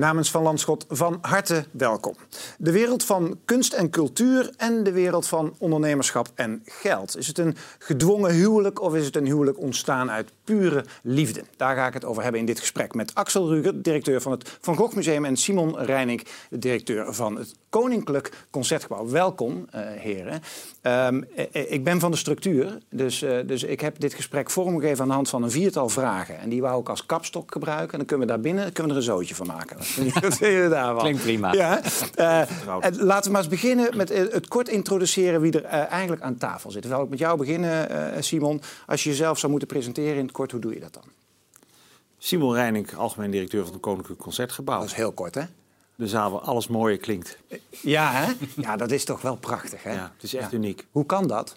Namens 0.00 0.30
Van 0.30 0.42
Landschot 0.42 0.84
van 0.88 1.18
harte 1.20 1.64
welkom. 1.70 2.14
De 2.58 2.72
wereld 2.72 3.04
van 3.04 3.38
kunst 3.44 3.72
en 3.72 3.90
cultuur 3.90 4.50
en 4.56 4.82
de 4.82 4.92
wereld 4.92 5.26
van 5.26 5.54
ondernemerschap 5.58 6.28
en 6.34 6.62
geld. 6.64 7.16
Is 7.16 7.26
het 7.26 7.38
een 7.38 7.56
gedwongen 7.78 8.32
huwelijk 8.32 8.80
of 8.80 8.94
is 8.94 9.04
het 9.04 9.16
een 9.16 9.26
huwelijk 9.26 9.58
ontstaan 9.58 10.10
uit 10.10 10.32
pure 10.44 10.84
liefde? 11.02 11.44
Daar 11.56 11.76
ga 11.76 11.86
ik 11.86 11.94
het 11.94 12.04
over 12.04 12.22
hebben 12.22 12.40
in 12.40 12.46
dit 12.46 12.60
gesprek 12.60 12.94
met 12.94 13.14
Axel 13.14 13.48
Ruger, 13.48 13.82
directeur 13.82 14.20
van 14.20 14.32
het 14.32 14.58
Van 14.60 14.76
Gogh 14.76 14.96
Museum, 14.96 15.24
en 15.24 15.36
Simon 15.36 15.78
Reining, 15.78 16.26
de 16.50 16.58
directeur 16.58 17.14
van 17.14 17.36
het 17.36 17.54
Koninklijk 17.70 18.46
Concertgebouw. 18.50 19.08
Welkom, 19.08 19.66
uh, 19.74 19.80
heren. 19.80 20.42
Um, 20.82 21.24
ik 21.52 21.84
ben 21.84 22.00
van 22.00 22.10
de 22.10 22.16
structuur, 22.16 22.78
dus, 22.88 23.22
uh, 23.22 23.38
dus 23.46 23.62
ik 23.62 23.80
heb 23.80 24.00
dit 24.00 24.14
gesprek 24.14 24.50
vormgegeven 24.50 25.02
aan 25.02 25.08
de 25.08 25.14
hand 25.14 25.28
van 25.28 25.42
een 25.42 25.50
viertal 25.50 25.88
vragen. 25.88 26.38
En 26.38 26.48
die 26.48 26.60
wou 26.60 26.80
ik 26.80 26.88
als 26.88 27.06
kapstok 27.06 27.52
gebruiken. 27.52 27.92
En 27.92 27.98
dan 27.98 28.06
kunnen 28.06 28.26
we 28.26 28.32
daar 28.32 28.42
binnen 28.42 28.72
kunnen 28.72 28.94
we 28.94 29.00
er 29.00 29.08
een 29.08 29.14
zootje 29.14 29.34
van 29.34 29.46
maken. 29.46 29.76
Klinkt 31.00 31.22
prima. 31.22 31.52
Ja. 31.52 31.80
Laten 32.90 33.24
we 33.24 33.30
maar 33.30 33.40
eens 33.40 33.48
beginnen 33.48 33.96
met 33.96 34.08
het 34.08 34.48
kort 34.48 34.68
introduceren 34.68 35.40
wie 35.40 35.60
er 35.60 35.64
eigenlijk 35.64 36.22
aan 36.22 36.36
tafel 36.36 36.70
zit. 36.70 36.86
Wil 36.86 37.02
ik 37.02 37.08
met 37.08 37.18
jou 37.18 37.38
beginnen, 37.38 38.24
Simon. 38.24 38.60
Als 38.86 39.02
je 39.02 39.10
jezelf 39.10 39.38
zou 39.38 39.50
moeten 39.50 39.68
presenteren 39.68 40.16
in 40.16 40.22
het 40.22 40.32
kort, 40.32 40.50
hoe 40.50 40.60
doe 40.60 40.74
je 40.74 40.80
dat 40.80 40.94
dan? 40.94 41.04
Simon 42.18 42.54
Reining, 42.54 42.94
algemeen 42.94 43.30
directeur 43.30 43.64
van 43.64 43.72
het 43.72 43.82
Koninklijk 43.82 44.20
Concertgebouw. 44.20 44.78
Dat 44.78 44.88
is 44.88 44.94
heel 44.94 45.12
kort, 45.12 45.34
hè? 45.34 45.42
De 46.00 46.08
zaal 46.08 46.30
waar 46.30 46.40
alles 46.40 46.68
mooier 46.68 46.98
klinkt. 46.98 47.38
Ja, 47.70 48.12
hè? 48.12 48.32
ja, 48.62 48.76
dat 48.76 48.90
is 48.90 49.04
toch 49.04 49.20
wel 49.20 49.36
prachtig. 49.36 49.82
Hè? 49.82 49.92
Ja, 49.92 50.12
het 50.14 50.22
is 50.22 50.34
echt 50.34 50.52
uniek. 50.52 50.86
Hoe 50.90 51.06
kan 51.06 51.26
dat? 51.26 51.56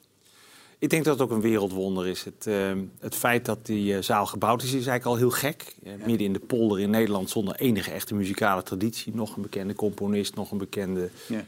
Ik 0.84 0.89
denk 0.89 1.03
dat 1.03 1.20
het 1.20 1.30
ook 1.30 1.36
een 1.36 1.42
wereldwonder 1.42 2.08
is. 2.08 2.23
Het, 2.23 2.45
uh, 2.48 2.72
het 3.00 3.16
feit 3.16 3.45
dat 3.45 3.66
die 3.66 3.94
uh, 3.94 4.02
zaal 4.02 4.26
gebouwd 4.26 4.62
is, 4.62 4.67
is 4.67 4.73
eigenlijk 4.73 5.06
al 5.06 5.16
heel 5.16 5.30
gek. 5.30 5.75
Uh, 5.84 5.92
ja. 5.98 6.06
Midden 6.06 6.28
in 6.28 6.34
de 6.34 6.40
polder 6.40 6.80
in 6.80 6.90
Nederland 6.90 7.30
zonder 7.30 7.56
enige 7.56 7.92
echte 7.92 8.16
muzikale 8.16 8.64
traditie. 8.64 9.16
Nog 9.16 9.36
een 9.36 9.42
bekende 9.42 9.75
componist, 9.75 10.36
nog 10.36 10.52
een 10.52 10.58
bekende 10.58 11.09
ja. 11.28 11.45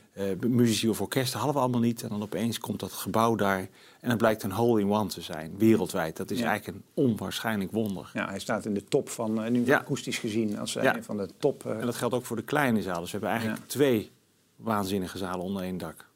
muzici 0.48 0.90
of 0.90 1.02
orkesten 1.02 1.38
hadden 1.38 1.56
we 1.56 1.62
allemaal 1.62 1.82
niet. 1.82 2.04
En 2.04 2.10
dan 2.10 2.22
opeens 2.22 2.60
komt 2.60 2.80
dat 2.80 2.92
gebouw 2.92 3.36
daar 3.36 3.68
en 4.00 4.10
het 4.10 4.18
blijkt 4.18 4.44
een 4.44 4.52
hole-in-one 4.52 5.10
te 5.10 5.22
zijn, 5.22 5.54
wereldwijd. 5.58 6.18
Dat 6.18 6.32
is 6.32 6.40
ja. 6.40 6.48
eigenlijk 6.48 6.78
een 6.78 7.04
onwaarschijnlijk 7.04 7.72
wonder. 7.72 8.12
Ja, 8.14 8.30
hij 8.30 8.40
staat 8.40 8.66
in 8.66 8.74
de 8.74 8.84
top 8.84 9.10
van, 9.10 9.52
nu 9.52 9.72
akoestisch 9.72 10.18
gezien, 10.18 10.60
als 10.60 10.76
een 10.76 11.04
van 11.04 11.18
de 11.18 11.30
top... 11.38 11.66
En 11.66 11.86
dat 11.86 11.96
geldt 11.96 12.16
ook 12.16 12.26
voor 12.26 12.36
de 12.36 12.44
kleine 12.44 12.82
zalen. 12.82 13.02
Dus 13.02 13.12
we 13.12 13.18
hebben 13.18 13.38
eigenlijk 13.40 13.68
twee 13.68 14.12
waanzinnige 14.56 15.18
zalen 15.18 15.46
onder 15.46 15.64
één 15.64 15.78
dak. 15.78 16.08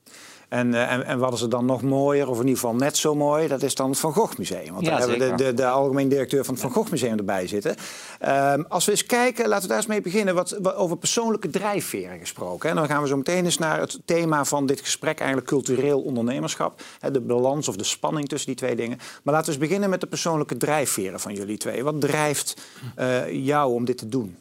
En, 0.50 0.68
uh, 0.68 0.92
en, 0.92 1.06
en, 1.06 1.20
wat 1.20 1.34
is 1.34 1.42
er 1.42 1.50
dan 1.50 1.66
nog 1.66 1.82
mooier, 1.82 2.28
of 2.28 2.36
in 2.36 2.48
ieder 2.48 2.60
geval 2.60 2.76
net 2.76 2.98
zo 2.98 3.16
mooi, 3.16 3.48
dat 3.48 3.64
is 3.64 3.76
dan 3.76 3.90
het 3.90 4.00
Van 4.00 4.14
Gogh 4.14 4.38
Museum. 4.38 4.74
Want 4.74 4.86
ja, 4.86 4.90
daar 4.90 5.00
hebben 5.00 5.20
we 5.20 5.36
de, 5.36 5.44
de, 5.44 5.54
de, 5.54 5.68
algemeen 5.68 6.10
directeur 6.10 6.46
van 6.46 6.54
het 6.54 6.64
Van 6.64 6.72
Gogh 6.72 6.92
Museum 6.92 7.18
erbij 7.18 7.48
zitten. 7.48 7.76
Um, 8.28 8.66
als 8.70 8.86
we 8.86 8.92
eens 8.92 9.06
kijken, 9.06 9.48
laten 9.48 9.62
we 9.62 9.68
daar 9.68 9.78
eens 9.78 9.88
mee 9.88 10.02
beginnen, 10.02 10.36
wat, 10.36 10.58
wat 10.62 10.76
over 10.76 10.98
persoonlijke 10.98 11.50
drijfveren 11.50 12.20
gesproken. 12.20 12.70
En 12.70 12.76
dan 12.76 12.88
gaan 12.88 13.02
we 13.02 13.08
zo 13.08 13.18
meteen 13.18 13.46
eens 13.46 13.58
naar 13.58 13.80
het 13.80 14.00
thema 14.06 14.46
van 14.46 14.66
dit 14.66 14.80
gesprek, 14.80 15.18
eigenlijk 15.20 15.50
cultureel 15.50 16.02
ondernemerschap. 16.02 16.82
De 17.12 17.22
balans 17.22 17.68
of 17.68 17.76
de 17.76 17.84
spanning 17.84 18.28
tussen 18.28 18.48
die 18.48 18.58
twee 18.58 18.76
dingen. 18.76 18.98
Maar 18.98 19.34
laten 19.34 19.54
we 19.54 19.60
eens 19.60 19.68
beginnen 19.68 19.90
met 19.90 20.02
de 20.02 20.08
persoonlijke 20.08 20.58
drijfveren 20.58 21.20
van 21.20 21.34
jullie 21.34 21.58
twee. 21.58 21.84
Wat 21.84 22.02
drijft 22.02 22.62
uh, 23.00 23.46
jou 23.46 23.74
om 23.74 23.86
dit 23.86 23.98
te 23.98 24.10
doen? 24.10 24.38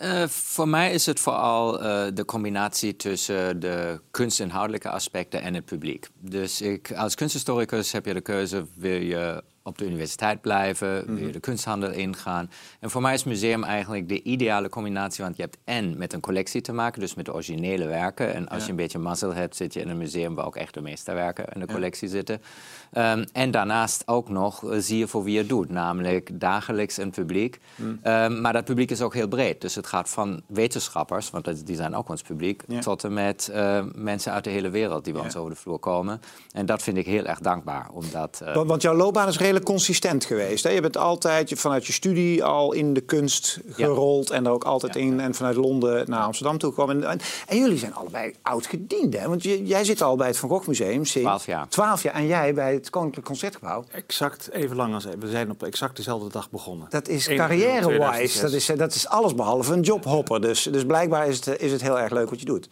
Uh, 0.00 0.26
voor 0.28 0.68
mij 0.68 0.92
is 0.92 1.06
het 1.06 1.20
vooral 1.20 1.82
uh, 1.82 2.04
de 2.14 2.24
combinatie 2.24 2.96
tussen 2.96 3.60
de 3.60 4.00
kunstinhoudelijke 4.10 4.90
aspecten 4.90 5.42
en 5.42 5.54
het 5.54 5.64
publiek. 5.64 6.08
Dus 6.18 6.60
ik, 6.60 6.92
als 6.92 7.14
kunsthistoricus 7.14 7.92
heb 7.92 8.06
je 8.06 8.14
de 8.14 8.20
keuze, 8.20 8.66
wil 8.74 9.00
je 9.00 9.42
op 9.62 9.78
de 9.78 9.86
universiteit 9.86 10.40
blijven, 10.40 11.04
mm 11.06 11.14
mhm. 11.14 11.32
de 11.32 11.40
kunsthandel 11.40 11.90
ingaan. 11.90 12.50
En 12.80 12.90
voor 12.90 13.02
mij 13.02 13.14
is 13.14 13.20
het 13.20 13.28
museum 13.28 13.64
eigenlijk 13.64 14.08
de 14.08 14.22
ideale 14.22 14.68
combinatie, 14.68 15.24
want 15.24 15.36
je 15.36 15.42
hebt 15.42 15.58
en 15.64 15.98
met 15.98 16.12
een 16.12 16.20
collectie 16.20 16.60
te 16.60 16.72
maken, 16.72 17.00
dus 17.00 17.14
met 17.14 17.24
de 17.24 17.32
originele 17.32 17.86
werken. 17.86 18.34
En 18.34 18.48
als 18.48 18.58
ja. 18.58 18.64
je 18.64 18.70
een 18.70 18.76
beetje 18.76 18.98
mazzel 18.98 19.34
hebt, 19.34 19.56
zit 19.56 19.74
je 19.74 19.80
in 19.80 19.88
een 19.88 19.98
museum 19.98 20.34
waar 20.34 20.46
ook 20.46 20.56
echt 20.56 20.74
de 20.74 20.80
meesterwerken 20.80 21.44
in 21.44 21.60
de 21.60 21.66
ja. 21.66 21.72
collectie 21.72 22.08
zitten. 22.08 22.40
Um, 22.98 23.24
en 23.32 23.50
daarnaast 23.50 24.02
ook 24.06 24.28
nog 24.28 24.62
uh, 24.62 24.76
zie 24.78 24.98
je 24.98 25.08
voor 25.08 25.22
wie 25.22 25.36
je 25.36 25.46
doet, 25.46 25.70
namelijk 25.70 26.40
dagelijks 26.40 26.96
een 26.96 27.10
publiek. 27.10 27.60
Mm. 27.76 28.00
Um, 28.04 28.40
maar 28.40 28.52
dat 28.52 28.64
publiek 28.64 28.90
is 28.90 29.02
ook 29.02 29.14
heel 29.14 29.28
breed. 29.28 29.60
Dus 29.60 29.74
het 29.74 29.86
gaat 29.86 30.10
van 30.10 30.42
wetenschappers, 30.46 31.30
want 31.30 31.66
die 31.66 31.76
zijn 31.76 31.94
ook 31.94 32.08
ons 32.08 32.22
publiek, 32.22 32.62
ja. 32.68 32.80
tot 32.80 33.04
en 33.04 33.12
met 33.12 33.50
uh, 33.52 33.84
mensen 33.94 34.32
uit 34.32 34.44
de 34.44 34.50
hele 34.50 34.70
wereld 34.70 35.04
die 35.04 35.12
bij 35.12 35.22
ons 35.22 35.36
over 35.36 35.50
de 35.50 35.56
vloer 35.56 35.78
komen. 35.78 36.20
En 36.52 36.66
dat 36.66 36.82
vind 36.82 36.96
ik 36.96 37.06
heel 37.06 37.24
erg 37.24 37.38
dankbaar. 37.38 37.88
Omdat, 37.92 38.40
uh, 38.42 38.54
want, 38.54 38.68
want 38.68 38.82
jouw 38.82 38.94
loopbaan 38.94 39.28
is 39.28 39.38
redelijk 39.38 39.51
consistent 39.60 40.24
geweest. 40.24 40.64
Hè? 40.64 40.70
Je 40.70 40.80
bent 40.80 40.96
altijd 40.96 41.52
vanuit 41.56 41.86
je 41.86 41.92
studie 41.92 42.44
al 42.44 42.72
in 42.72 42.94
de 42.94 43.00
kunst 43.00 43.60
gerold 43.70 44.30
en 44.30 44.46
er 44.46 44.52
ook 44.52 44.64
altijd 44.64 44.96
in 44.96 45.20
en 45.20 45.34
vanuit 45.34 45.56
Londen 45.56 46.10
naar 46.10 46.22
Amsterdam 46.22 46.58
toe 46.58 46.70
gekomen. 46.70 47.08
En, 47.08 47.20
en, 47.46 47.58
jullie 47.58 47.78
zijn 47.78 47.94
allebei 47.94 48.34
oud 48.42 48.66
gediend, 48.66 49.18
hè? 49.18 49.28
Want 49.28 49.42
je, 49.42 49.66
jij 49.66 49.84
zit 49.84 50.02
al 50.02 50.16
bij 50.16 50.26
het 50.26 50.36
Van 50.38 50.48
Gogh 50.48 50.66
Museum 50.66 51.04
sinds 51.04 51.28
12 51.28 51.46
jaar. 51.46 51.68
12 51.68 52.02
jaar 52.02 52.14
en 52.14 52.26
jij 52.26 52.54
bij 52.54 52.72
het 52.72 52.90
Koninklijk 52.90 53.26
Concertgebouw. 53.26 53.84
Exact 53.90 54.50
even 54.50 54.76
lang 54.76 54.94
als 54.94 55.04
we 55.18 55.28
zijn 55.28 55.50
op 55.50 55.62
exact 55.62 55.96
dezelfde 55.96 56.28
dag 56.28 56.50
begonnen. 56.50 56.86
Dat 56.90 57.08
is 57.08 57.26
carrière-wise. 57.26 58.40
Dat 58.40 58.52
is, 58.52 58.66
dat 58.66 58.94
is 58.94 59.08
alles 59.08 59.34
behalve 59.34 59.72
een 59.72 59.80
jobhopper. 59.80 60.40
Dus, 60.40 60.62
dus 60.62 60.84
blijkbaar 60.84 61.28
is 61.28 61.36
het, 61.44 61.60
is 61.60 61.72
het 61.72 61.82
heel 61.82 62.00
erg 62.00 62.12
leuk 62.12 62.30
wat 62.30 62.40
je 62.40 62.46
doet. 62.46 62.68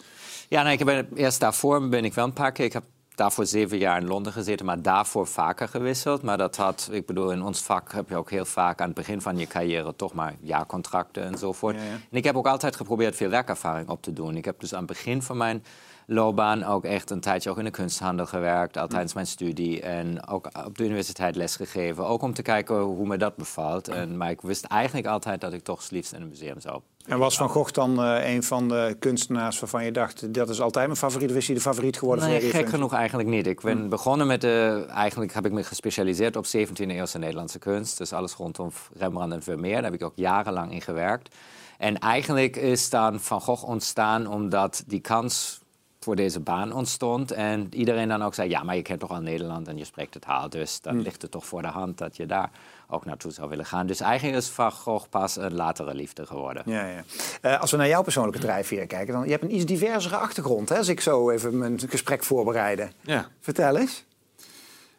Ja, 0.48 0.62
nee, 0.62 0.72
ik 0.72 0.88
heb 0.88 1.06
eerst 1.14 1.40
daarvoor 1.40 1.88
ben 1.88 2.04
ik 2.04 2.14
wel 2.14 2.24
een 2.24 2.32
paar 2.32 2.52
keer. 2.52 2.64
Ik 2.64 2.72
heb 2.72 2.84
daarvoor 3.20 3.46
zeven 3.46 3.78
jaar 3.78 4.00
in 4.00 4.06
Londen 4.06 4.32
gezeten, 4.32 4.66
maar 4.66 4.82
daarvoor 4.82 5.26
vaker 5.26 5.68
gewisseld. 5.68 6.22
Maar 6.22 6.38
dat 6.38 6.56
had, 6.56 6.88
ik 6.92 7.06
bedoel, 7.06 7.32
in 7.32 7.42
ons 7.42 7.62
vak 7.62 7.92
heb 7.92 8.08
je 8.08 8.16
ook 8.16 8.30
heel 8.30 8.44
vaak 8.44 8.80
aan 8.80 8.86
het 8.86 8.96
begin 8.96 9.20
van 9.20 9.38
je 9.38 9.46
carrière 9.46 9.96
toch 9.96 10.12
maar 10.12 10.34
jaarcontracten 10.40 11.22
enzovoort. 11.22 11.76
Ja, 11.76 11.82
ja. 11.82 11.90
En 11.90 12.16
ik 12.16 12.24
heb 12.24 12.36
ook 12.36 12.46
altijd 12.46 12.76
geprobeerd 12.76 13.16
veel 13.16 13.28
werkervaring 13.28 13.88
op 13.88 14.02
te 14.02 14.12
doen. 14.12 14.36
Ik 14.36 14.44
heb 14.44 14.60
dus 14.60 14.72
aan 14.72 14.78
het 14.78 14.88
begin 14.88 15.22
van 15.22 15.36
mijn 15.36 15.64
loopbaan 16.10 16.64
ook 16.64 16.84
echt 16.84 17.10
een 17.10 17.20
tijdje 17.20 17.50
ook 17.50 17.58
in 17.58 17.64
de 17.64 17.70
kunsthandel 17.70 18.26
gewerkt, 18.26 18.76
al 18.76 18.86
tijdens 18.86 19.14
mijn 19.14 19.26
studie. 19.26 19.80
En 19.80 20.28
ook 20.28 20.48
op 20.66 20.78
de 20.78 20.84
universiteit 20.84 21.36
lesgegeven, 21.36 22.06
ook 22.06 22.22
om 22.22 22.34
te 22.34 22.42
kijken 22.42 22.80
hoe 22.80 23.06
me 23.06 23.16
dat 23.16 23.36
bevalt. 23.36 23.88
En, 23.88 24.16
maar 24.16 24.30
ik 24.30 24.40
wist 24.40 24.64
eigenlijk 24.64 25.06
altijd 25.06 25.40
dat 25.40 25.52
ik 25.52 25.62
toch 25.62 25.82
het 25.82 25.90
liefst 25.90 26.12
in 26.12 26.22
een 26.22 26.28
museum 26.28 26.60
zou. 26.60 26.80
En 27.06 27.18
was 27.18 27.36
Van 27.36 27.48
Gogh 27.48 27.72
dan 27.72 28.04
uh, 28.04 28.34
een 28.34 28.42
van 28.42 28.68
de 28.68 28.96
kunstenaars 28.98 29.60
waarvan 29.60 29.84
je 29.84 29.92
dacht, 29.92 30.34
dat 30.34 30.48
is 30.48 30.60
altijd 30.60 30.86
mijn 30.86 30.98
favoriet? 30.98 31.30
Of 31.30 31.36
is 31.36 31.46
hij 31.46 31.54
de 31.54 31.60
favoriet 31.60 31.98
geworden? 31.98 32.28
Nee, 32.28 32.40
gek 32.40 32.68
genoeg 32.68 32.92
eigenlijk 32.92 33.28
niet. 33.28 33.46
Ik 33.46 33.60
ben 33.60 33.78
hmm. 33.78 33.88
begonnen 33.88 34.26
met, 34.26 34.40
de, 34.40 34.86
eigenlijk 34.88 35.34
heb 35.34 35.46
ik 35.46 35.52
me 35.52 35.62
gespecialiseerd 35.62 36.36
op 36.36 36.46
17e 36.46 36.86
eeuwse 36.86 37.18
Nederlandse 37.18 37.58
kunst. 37.58 37.98
Dus 37.98 38.12
alles 38.12 38.34
rondom 38.34 38.70
Rembrandt 38.98 39.34
en 39.34 39.42
Vermeer. 39.42 39.74
Daar 39.74 39.84
heb 39.90 39.94
ik 39.94 40.02
ook 40.02 40.16
jarenlang 40.16 40.72
in 40.72 40.80
gewerkt. 40.80 41.34
En 41.78 41.98
eigenlijk 41.98 42.56
is 42.56 42.90
dan 42.90 43.20
Van 43.20 43.40
Gogh 43.40 43.64
ontstaan 43.64 44.26
omdat 44.26 44.84
die 44.86 45.00
kans 45.00 45.59
voor 46.00 46.16
deze 46.16 46.40
baan 46.40 46.72
ontstond. 46.72 47.30
En 47.32 47.68
iedereen 47.70 48.08
dan 48.08 48.22
ook 48.22 48.34
zei, 48.34 48.48
ja, 48.48 48.62
maar 48.62 48.76
je 48.76 48.82
kent 48.82 49.00
toch 49.00 49.10
al 49.10 49.20
Nederland 49.20 49.68
en 49.68 49.76
je 49.76 49.84
spreekt 49.84 50.14
het 50.14 50.22
taal. 50.22 50.48
Dus 50.48 50.80
dan 50.80 50.94
mm. 50.94 51.00
ligt 51.00 51.22
het 51.22 51.30
toch 51.30 51.46
voor 51.46 51.62
de 51.62 51.68
hand 51.68 51.98
dat 51.98 52.16
je 52.16 52.26
daar 52.26 52.50
ook 52.88 53.04
naartoe 53.04 53.32
zou 53.32 53.48
willen 53.48 53.66
gaan. 53.66 53.86
Dus 53.86 54.00
eigenlijk 54.00 54.38
is 54.38 54.48
Van 54.48 54.72
Gogh 54.72 55.08
pas 55.08 55.36
een 55.36 55.54
latere 55.54 55.94
liefde 55.94 56.26
geworden. 56.26 56.62
Ja, 56.66 56.86
ja. 56.86 57.02
Uh, 57.42 57.60
als 57.60 57.70
we 57.70 57.76
naar 57.76 57.88
jouw 57.88 58.02
persoonlijke 58.02 58.40
drijfveer 58.40 58.86
kijken, 58.86 59.14
dan 59.14 59.24
je 59.24 59.30
hebt 59.30 59.42
een 59.42 59.54
iets 59.54 59.64
diversere 59.64 60.16
achtergrond, 60.16 60.68
hè, 60.68 60.76
als 60.76 60.88
ik 60.88 61.00
zo 61.00 61.30
even 61.30 61.58
mijn 61.58 61.80
gesprek 61.88 62.24
voorbereide. 62.24 62.88
Ja. 63.00 63.28
Vertel 63.40 63.76
eens. 63.76 64.04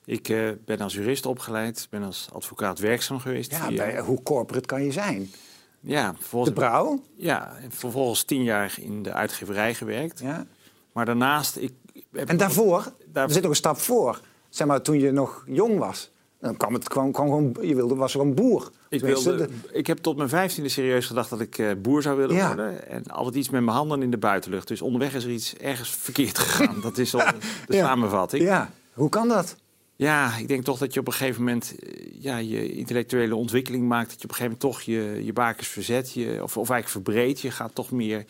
Ik 0.05 0.29
uh, 0.29 0.51
ben 0.65 0.79
als 0.79 0.93
jurist 0.93 1.25
opgeleid, 1.25 1.87
ben 1.89 2.03
als 2.03 2.29
advocaat 2.33 2.79
werkzaam 2.79 3.19
geweest. 3.19 3.51
Ja, 3.51 3.71
bij, 3.71 3.99
hoe 3.99 4.23
corporate 4.23 4.67
kan 4.67 4.83
je 4.83 4.91
zijn? 4.91 5.31
Ja, 5.79 6.15
de 6.43 6.53
brouw? 6.53 7.03
Ja, 7.15 7.55
en 7.61 7.71
vervolgens 7.71 8.23
tien 8.23 8.43
jaar 8.43 8.73
in 8.79 9.03
de 9.03 9.13
uitgeverij 9.13 9.73
gewerkt. 9.73 10.19
Ja. 10.19 10.45
Maar 10.91 11.05
daarnaast... 11.05 11.55
Ik 11.55 11.73
en 12.11 12.37
daarvoor, 12.37 12.93
daar... 13.05 13.23
er 13.27 13.33
zit 13.33 13.41
nog 13.41 13.51
een 13.51 13.57
stap 13.57 13.77
voor. 13.77 14.21
Zeg 14.49 14.67
maar, 14.67 14.81
toen 14.81 14.99
je 14.99 15.11
nog 15.11 15.43
jong 15.47 15.77
was, 15.77 16.11
dan 16.39 16.57
kwam 16.57 16.73
het 16.73 16.87
kwam, 16.87 17.11
kwam 17.11 17.27
gewoon, 17.27 17.55
je 17.61 17.75
wilde, 17.75 17.95
was 17.95 18.11
gewoon 18.11 18.33
boer. 18.33 18.71
Ik, 18.89 19.01
wilde, 19.01 19.49
ik 19.71 19.87
heb 19.87 19.97
tot 19.97 20.17
mijn 20.17 20.29
vijftiende 20.29 20.69
serieus 20.69 21.05
gedacht 21.05 21.29
dat 21.29 21.39
ik 21.39 21.57
uh, 21.57 21.71
boer 21.81 22.01
zou 22.01 22.17
willen 22.17 22.35
ja. 22.35 22.47
worden. 22.47 22.89
En 22.89 23.03
altijd 23.03 23.35
iets 23.35 23.49
met 23.49 23.63
mijn 23.63 23.75
handen 23.75 24.01
in 24.01 24.11
de 24.11 24.17
buitenlucht. 24.17 24.67
Dus 24.67 24.81
onderweg 24.81 25.13
is 25.13 25.23
er 25.23 25.29
iets 25.29 25.55
ergens 25.57 25.89
verkeerd 25.89 26.37
gegaan. 26.37 26.81
dat 26.81 26.97
is 26.97 27.15
al 27.15 27.25
de 27.67 27.75
ja. 27.75 27.85
samenvatting. 27.85 28.43
Ja, 28.43 28.71
hoe 28.93 29.09
kan 29.09 29.27
dat? 29.27 29.55
Ja, 29.95 30.37
ik 30.37 30.47
denk 30.47 30.63
toch 30.63 30.77
dat 30.77 30.93
je 30.93 30.99
op 30.99 31.07
een 31.07 31.13
gegeven 31.13 31.43
moment 31.43 31.75
ja, 32.19 32.37
je 32.37 32.71
intellectuele 32.71 33.35
ontwikkeling 33.35 33.87
maakt. 33.87 34.09
Dat 34.09 34.21
je 34.21 34.23
op 34.23 34.29
een 34.29 34.35
gegeven 34.35 34.57
moment 34.61 34.77
toch 34.77 34.81
je, 34.81 35.25
je 35.25 35.33
bakens 35.33 35.67
verzet. 35.67 36.13
Je, 36.13 36.43
of, 36.43 36.57
of 36.57 36.69
eigenlijk 36.69 36.87
verbreedt. 37.05 37.39
Je 37.39 37.51
gaat 37.51 37.75
toch 37.75 37.91
meer 37.91 38.25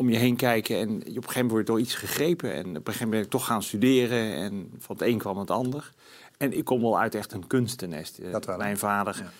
om 0.00 0.10
je 0.10 0.16
heen 0.16 0.36
kijken 0.36 0.76
en 0.76 0.90
je 0.90 0.96
op 0.96 1.16
een 1.16 1.22
gegeven 1.22 1.46
moment 1.46 1.66
door 1.66 1.80
iets 1.80 1.94
gegrepen. 1.94 2.52
En 2.52 2.60
op 2.60 2.66
een 2.66 2.74
gegeven 2.74 3.06
moment 3.06 3.10
ben 3.10 3.20
ik 3.20 3.30
toch 3.30 3.46
gaan 3.46 3.62
studeren 3.62 4.34
en 4.34 4.70
van 4.78 4.96
het 4.96 5.06
een 5.06 5.18
kwam 5.18 5.38
het 5.38 5.50
ander. 5.50 5.92
En 6.36 6.56
ik 6.56 6.64
kom 6.64 6.80
wel 6.80 6.98
uit 6.98 7.14
echt 7.14 7.32
een 7.32 7.46
kunstennest. 7.46 8.20
Dat 8.32 8.44
wel, 8.44 8.56
Mijn 8.56 8.78
vader 8.78 9.16
ja. 9.16 9.32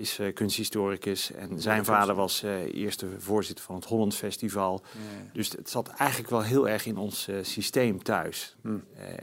is 0.00 0.18
uh, 0.18 0.34
kunsthistoricus 0.34 1.32
en 1.32 1.60
zijn 1.60 1.84
vader 1.84 2.14
was 2.14 2.44
uh, 2.44 2.74
eerste 2.74 3.06
voorzitter 3.18 3.64
van 3.64 3.74
het 3.74 3.84
Holland 3.84 4.14
Festival. 4.14 4.82
Ja. 4.92 5.30
Dus 5.32 5.50
het 5.50 5.70
zat 5.70 5.88
eigenlijk 5.88 6.30
wel 6.30 6.42
heel 6.42 6.68
erg 6.68 6.86
in 6.86 6.96
ons 6.96 7.28
uh, 7.28 7.36
systeem 7.42 8.02
thuis. 8.02 8.56
Hm. 8.62 8.68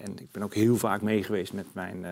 en 0.03 0.19
ik 0.19 0.31
ben 0.31 0.43
ook 0.43 0.53
heel 0.53 0.77
vaak 0.77 1.01
meegeweest 1.01 1.53
met 1.53 1.67
mijn 1.73 2.05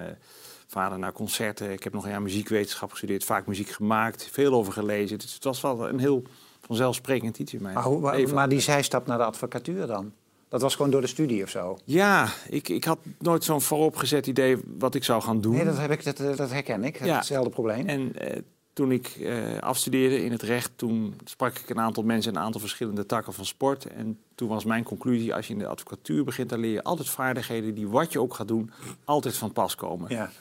vader 0.67 0.99
naar 0.99 1.11
concerten. 1.11 1.71
Ik 1.71 1.83
heb 1.83 1.93
nog 1.93 2.03
een 2.03 2.11
jaar 2.11 2.21
muziekwetenschap 2.21 2.91
gestudeerd, 2.91 3.23
vaak 3.23 3.47
muziek 3.47 3.69
gemaakt, 3.69 4.29
veel 4.31 4.53
over 4.53 4.73
gelezen. 4.73 5.17
Dus 5.19 5.33
het 5.33 5.43
was 5.43 5.61
wel 5.61 5.89
een 5.89 5.99
heel 5.99 6.23
vanzelfsprekend 6.65 7.39
iets 7.39 7.53
in 7.53 7.61
mijn 7.61 7.73
Maar, 7.73 7.83
hoe, 7.83 8.27
maar, 8.33 8.49
die 8.49 8.59
zijstap 8.59 9.07
naar 9.07 9.17
de 9.17 9.23
advocatuur 9.23 9.87
dan? 9.87 10.11
Dat 10.49 10.61
was 10.61 10.75
gewoon 10.75 10.91
door 10.91 11.01
de 11.01 11.07
studie 11.07 11.43
of 11.43 11.49
zo? 11.49 11.77
Ja, 11.83 12.27
ik, 12.49 12.69
ik 12.69 12.83
had 12.83 12.99
nooit 13.19 13.43
zo'n 13.43 13.61
vooropgezet 13.61 14.27
idee 14.27 14.57
wat 14.77 14.95
ik 14.95 15.03
zou 15.03 15.21
gaan 15.21 15.41
doen. 15.41 15.55
Nee, 15.55 15.65
dat, 15.65 15.77
heb 15.77 15.91
ik, 15.91 16.03
dat, 16.03 16.37
dat 16.37 16.51
herken 16.51 16.83
ik. 16.83 17.05
Ja. 17.05 17.15
Hetzelfde 17.15 17.49
probleem. 17.49 17.87
En 17.87 18.15
eh, 18.15 18.41
toen 18.73 18.91
ik 18.91 19.07
eh, 19.07 19.57
afstudeerde 19.59 20.23
in 20.23 20.31
het 20.31 20.41
recht, 20.41 20.71
toen 20.75 21.13
sprak 21.23 21.57
ik 21.57 21.69
een 21.69 21.79
aantal 21.79 22.03
mensen 22.03 22.31
in 22.31 22.37
een 22.37 22.43
aantal 22.43 22.61
verschillende 22.61 23.05
takken 23.05 23.33
van 23.33 23.45
sport. 23.45 23.85
En 23.85 24.19
toen 24.35 24.47
was 24.47 24.63
mijn 24.63 24.83
conclusie, 24.83 25.35
als 25.35 25.47
je 25.47 25.53
in 25.53 25.59
de 25.59 25.67
advocatuur 25.67 26.23
begint, 26.23 26.49
dan 26.49 26.59
leer 26.59 26.71
je 26.71 26.83
altijd 26.83 27.09
vaardigheden 27.09 27.73
die 27.73 27.87
wat 27.87 28.11
je 28.11 28.21
ook 28.21 28.33
gaat 28.33 28.47
doen, 28.47 28.71
altijd 29.05 29.37
van 29.37 29.51
pas 29.51 29.75
komen. 29.75 30.09
Ja. 30.09 30.31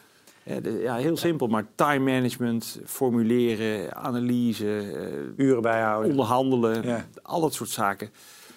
Ja, 0.44 0.60
de- 0.60 0.78
ja, 0.82 0.96
heel 0.96 1.16
simpel, 1.16 1.46
maar 1.46 1.64
time 1.74 2.12
management, 2.12 2.80
formuleren, 2.86 3.94
analyse, 3.96 4.76
eh, 4.78 5.44
Uren 5.46 5.62
bijhouden. 5.62 6.10
onderhandelen, 6.10 6.82
Ja. 6.86 7.06
al 7.22 7.40
dat 7.40 7.54
soort 7.54 7.70
zaken. 7.70 8.10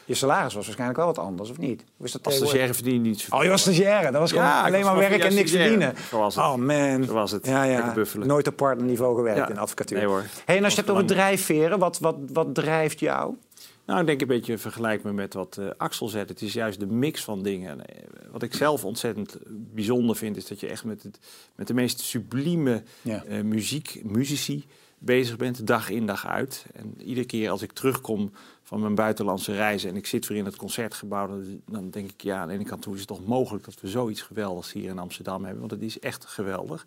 Je 0.08 0.14
salaris 0.14 0.54
was 0.54 0.64
waarschijnlijk 0.66 0.98
wel 1.00 1.08
wat 1.08 1.18
anders, 1.18 1.50
of 1.50 1.58
niet? 1.58 1.84
Dat 1.98 2.26
Als 2.26 2.36
stagiaire 2.36 2.74
verdien 2.74 2.94
je 2.94 3.00
niet 3.00 3.20
zoveel. 3.20 3.38
Oh, 3.38 3.44
je 3.44 3.50
was 3.50 3.62
stagiaire. 3.62 4.12
Dat 4.12 4.22
was 4.22 4.32
gewoon 4.32 4.46
Ja, 4.46 4.60
alleen 4.60 4.72
was 4.72 4.82
maar 4.84 4.94
gewoon 4.94 5.10
werk 5.10 5.24
en 5.24 5.36
niks 5.36 5.52
verdienen. 5.52 5.94
Zo 6.10 6.18
was 6.20 6.36
het. 6.36 6.44
Oh 6.44 6.56
man. 6.56 7.04
Zo 7.04 7.14
was 7.14 7.32
het. 7.32 7.46
Ja, 7.46 7.64
ja. 7.64 7.94
Nooit 8.18 8.48
op 8.48 8.56
partnerniveau 8.56 9.16
gewerkt 9.16 9.38
Ja. 9.40 9.50
in 9.50 9.58
advocatuur. 9.58 9.98
Nee, 9.98 10.08
hoor. 10.08 10.24
Hey, 10.46 10.58
en 10.58 10.64
als 10.64 10.74
je 10.74 10.80
het 10.80 10.88
hebt 10.90 11.00
over 11.00 11.16
drijfveren, 11.16 11.80
wat, 11.80 12.00
wat, 12.00 12.16
wat 12.34 12.56
drijft 12.56 13.00
jou? 13.00 13.36
Nou, 13.86 14.00
ik 14.00 14.06
denk 14.06 14.22
een 14.22 14.28
beetje 14.28 14.58
vergelijk 14.58 15.04
me 15.04 15.14
met 15.14 15.34
wat 15.34 15.58
eh, 15.58 15.68
Axel 15.78 16.08
zegt. 16.08 16.30
Het 16.30 16.42
is 16.42 16.54
juist 16.54 16.80
de 16.80 16.86
mix 16.86 17.24
van 17.24 17.44
dingen. 17.44 17.86
Eh, 17.88 18.04
Wat 18.32 18.44
ik 18.44 18.54
zelf 18.54 18.86
ontzettend 18.86 19.38
bijzonder 19.48 20.16
vind, 20.16 20.38
is 20.38 20.48
dat 20.48 20.60
je 20.60 20.68
echt 20.68 20.84
met, 20.84 21.04
het, 21.04 21.20
met 21.56 21.68
de 21.68 21.74
meest 21.74 22.00
sublieme 22.00 22.84
Ja. 23.02 23.24
eh, 23.24 23.42
muziek, 23.44 24.02
muzici 24.04 24.66
bezig 25.00 25.38
bent, 25.38 25.68
dag 25.68 25.90
in 25.90 26.06
dag 26.06 26.28
uit. 26.28 26.66
En 26.74 27.02
iedere 27.02 27.26
keer 27.26 27.50
als 27.50 27.62
ik 27.62 27.72
terugkom 27.72 28.32
van 28.64 28.80
mijn 28.82 28.96
buitenlandse 28.96 29.54
reizen 29.56 29.90
en 29.90 29.96
ik 29.96 30.06
zit 30.08 30.28
weer 30.28 30.38
in 30.38 30.46
het 30.46 30.56
concertgebouw, 30.56 31.28
dan, 31.28 31.62
dan 31.66 31.90
denk 31.90 32.10
ik, 32.12 32.22
ja, 32.22 32.40
aan 32.42 32.48
de 32.48 32.54
ene 32.54 32.64
kant 32.64 32.86
hoe 32.86 32.94
is 32.94 33.00
het 33.00 33.10
toch 33.10 33.26
mogelijk 33.26 33.66
dat 33.66 33.82
we 33.82 33.88
zoiets 33.88 34.22
geweldigs 34.22 34.72
hier 34.72 34.90
in 34.90 35.00
Amsterdam 35.00 35.42
hebben, 35.44 35.60
want 35.60 35.72
het 35.72 35.82
is 35.82 36.00
echt 36.00 36.26
geweldig. 36.26 36.86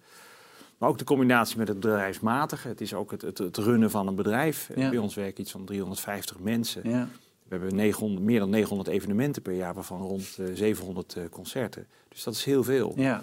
Maar 0.78 0.88
ook 0.88 0.98
de 0.98 1.04
combinatie 1.04 1.58
met 1.58 1.68
het 1.68 1.80
bedrijfsmatige. 1.80 2.68
Het 2.68 2.80
is 2.80 2.94
ook 2.94 3.10
het, 3.10 3.22
het, 3.22 3.38
het 3.38 3.56
runnen 3.56 3.90
van 3.90 4.06
een 4.06 4.14
bedrijf. 4.14 4.70
Ja. 4.74 4.88
Bij 4.88 4.98
ons 4.98 5.14
werken 5.14 5.40
iets 5.40 5.50
van 5.50 5.64
350 5.64 6.38
mensen. 6.38 6.90
Ja. 6.90 7.08
We 7.42 7.54
hebben 7.54 7.74
900, 7.74 8.22
meer 8.22 8.38
dan 8.38 8.50
900 8.50 8.88
evenementen 8.88 9.42
per 9.42 9.54
jaar, 9.54 9.74
waarvan 9.74 10.00
rond 10.00 10.38
eh, 10.38 10.46
700 10.54 11.16
eh, 11.16 11.22
concerten. 11.30 11.86
Dus 12.08 12.22
dat 12.22 12.34
is 12.34 12.44
heel 12.44 12.64
veel. 12.64 12.92
Ja. 12.96 13.22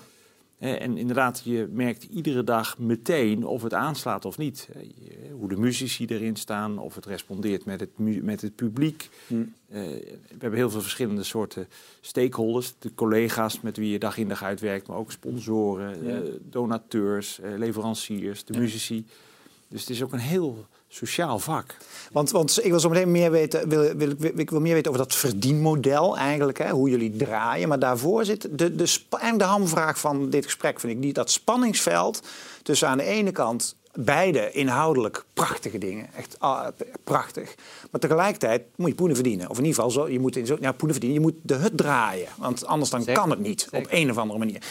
En 0.60 0.98
inderdaad, 0.98 1.42
je 1.44 1.68
merkt 1.72 2.04
iedere 2.04 2.44
dag 2.44 2.78
meteen 2.78 3.46
of 3.46 3.64
het 3.64 3.74
aanslaat 3.74 4.26
of 4.26 4.38
niet. 4.38 4.70
Hoe 5.32 5.50
de 5.50 5.58
muzici 5.58 6.06
erin 6.06 6.36
staan, 6.36 6.78
of 6.80 6.96
het 6.96 7.06
respondeert 7.06 7.66
met 7.66 7.80
het, 7.80 7.90
met 8.24 8.42
het 8.42 8.56
publiek. 8.56 9.10
Hm. 9.28 9.34
Eh, 9.68 9.82
we 9.82 10.18
hebben 10.40 10.60
heel 10.60 10.70
veel 10.70 10.82
verschillende 10.82 11.24
soorten 11.24 11.68
stakeholders. 12.02 12.74
De 12.80 12.94
collega's 12.94 13.62
met 13.62 13.78
wie 13.78 13.92
je 13.92 14.00
dag 14.00 14.18
in 14.18 14.28
dag 14.28 14.44
uit 14.44 14.60
werkt, 14.60 14.88
maar 14.88 14.98
ook 14.98 15.12
sponsoren, 15.12 16.04
Ja. 16.06 16.22
eh, 16.22 16.30
donateurs, 16.50 17.40
eh, 17.40 17.58
leveranciers, 17.58 18.44
de 18.46 18.54
Ja. 18.54 18.60
muzici. 18.60 19.06
Dus 19.68 19.82
het 19.82 19.90
is 19.90 20.04
ook 20.04 20.14
een 20.14 20.20
heel 20.20 20.66
sociaal 20.88 21.40
vak. 21.40 21.78
Want, 22.12 22.32
want 22.32 22.60
ik 22.66 22.70
wil 22.70 22.80
zo 22.80 22.90
meteen 22.90 23.12
meer 23.12 23.32
weten, 23.32 23.70
wil, 23.70 23.94
wil, 23.96 24.14
wil- 24.18 24.32
ik 24.40 24.50
wil 24.50 24.60
meer 24.60 24.74
weten 24.74 24.92
over 24.92 25.04
dat 25.04 25.16
verdienmodel 25.16 26.18
eigenlijk, 26.18 26.58
hè, 26.58 26.70
hoe 26.70 26.90
jullie 26.90 27.16
draaien. 27.16 27.68
Maar 27.68 27.80
daarvoor 27.80 28.26
zit 28.26 28.42
de, 28.52 28.76
de, 28.76 29.00
de 29.38 29.44
hamvraag 29.44 30.00
van 30.00 30.30
dit 30.30 30.44
gesprek, 30.44 30.80
vind 30.80 30.94
ik, 30.94 31.02
die, 31.02 31.14
dat 31.14 31.32
spanningsveld 31.32 32.22
tussen 32.64 32.88
aan 32.88 32.98
de 32.98 33.04
ene 33.04 33.32
kant 33.32 33.76
beide 33.94 34.52
inhoudelijk 34.52 35.26
prachtige 35.34 35.78
dingen, 35.78 36.08
echt 36.16 36.36
ah, 36.40 36.68
prachtig. 37.04 37.56
Maar 37.92 38.02
tegelijkertijd 38.02 38.62
moet 38.76 38.90
je 38.90 38.96
poenen 38.96 39.16
verdienen. 39.16 39.50
Of 39.50 39.58
in 39.58 39.66
ieder 39.66 39.84
geval, 39.84 39.92
zo, 39.92 40.10
je 40.10 40.20
moet 40.20 40.36
in 40.36 40.46
zo, 40.46 40.58
ja, 40.60 40.72
poenen 40.72 40.92
verdienen, 40.98 41.22
je 41.22 41.32
moet 41.32 41.40
de 41.42 41.54
hut 41.54 41.78
draaien. 41.78 42.28
Want 42.38 42.66
anders 42.66 42.90
dan 42.90 43.00
Zeker. 43.04 43.22
kan 43.22 43.30
het 43.30 43.40
niet, 43.40 43.68
op 43.72 43.86
een 43.90 44.10
of 44.12 44.18
andere 44.18 44.40
manier. 44.40 44.62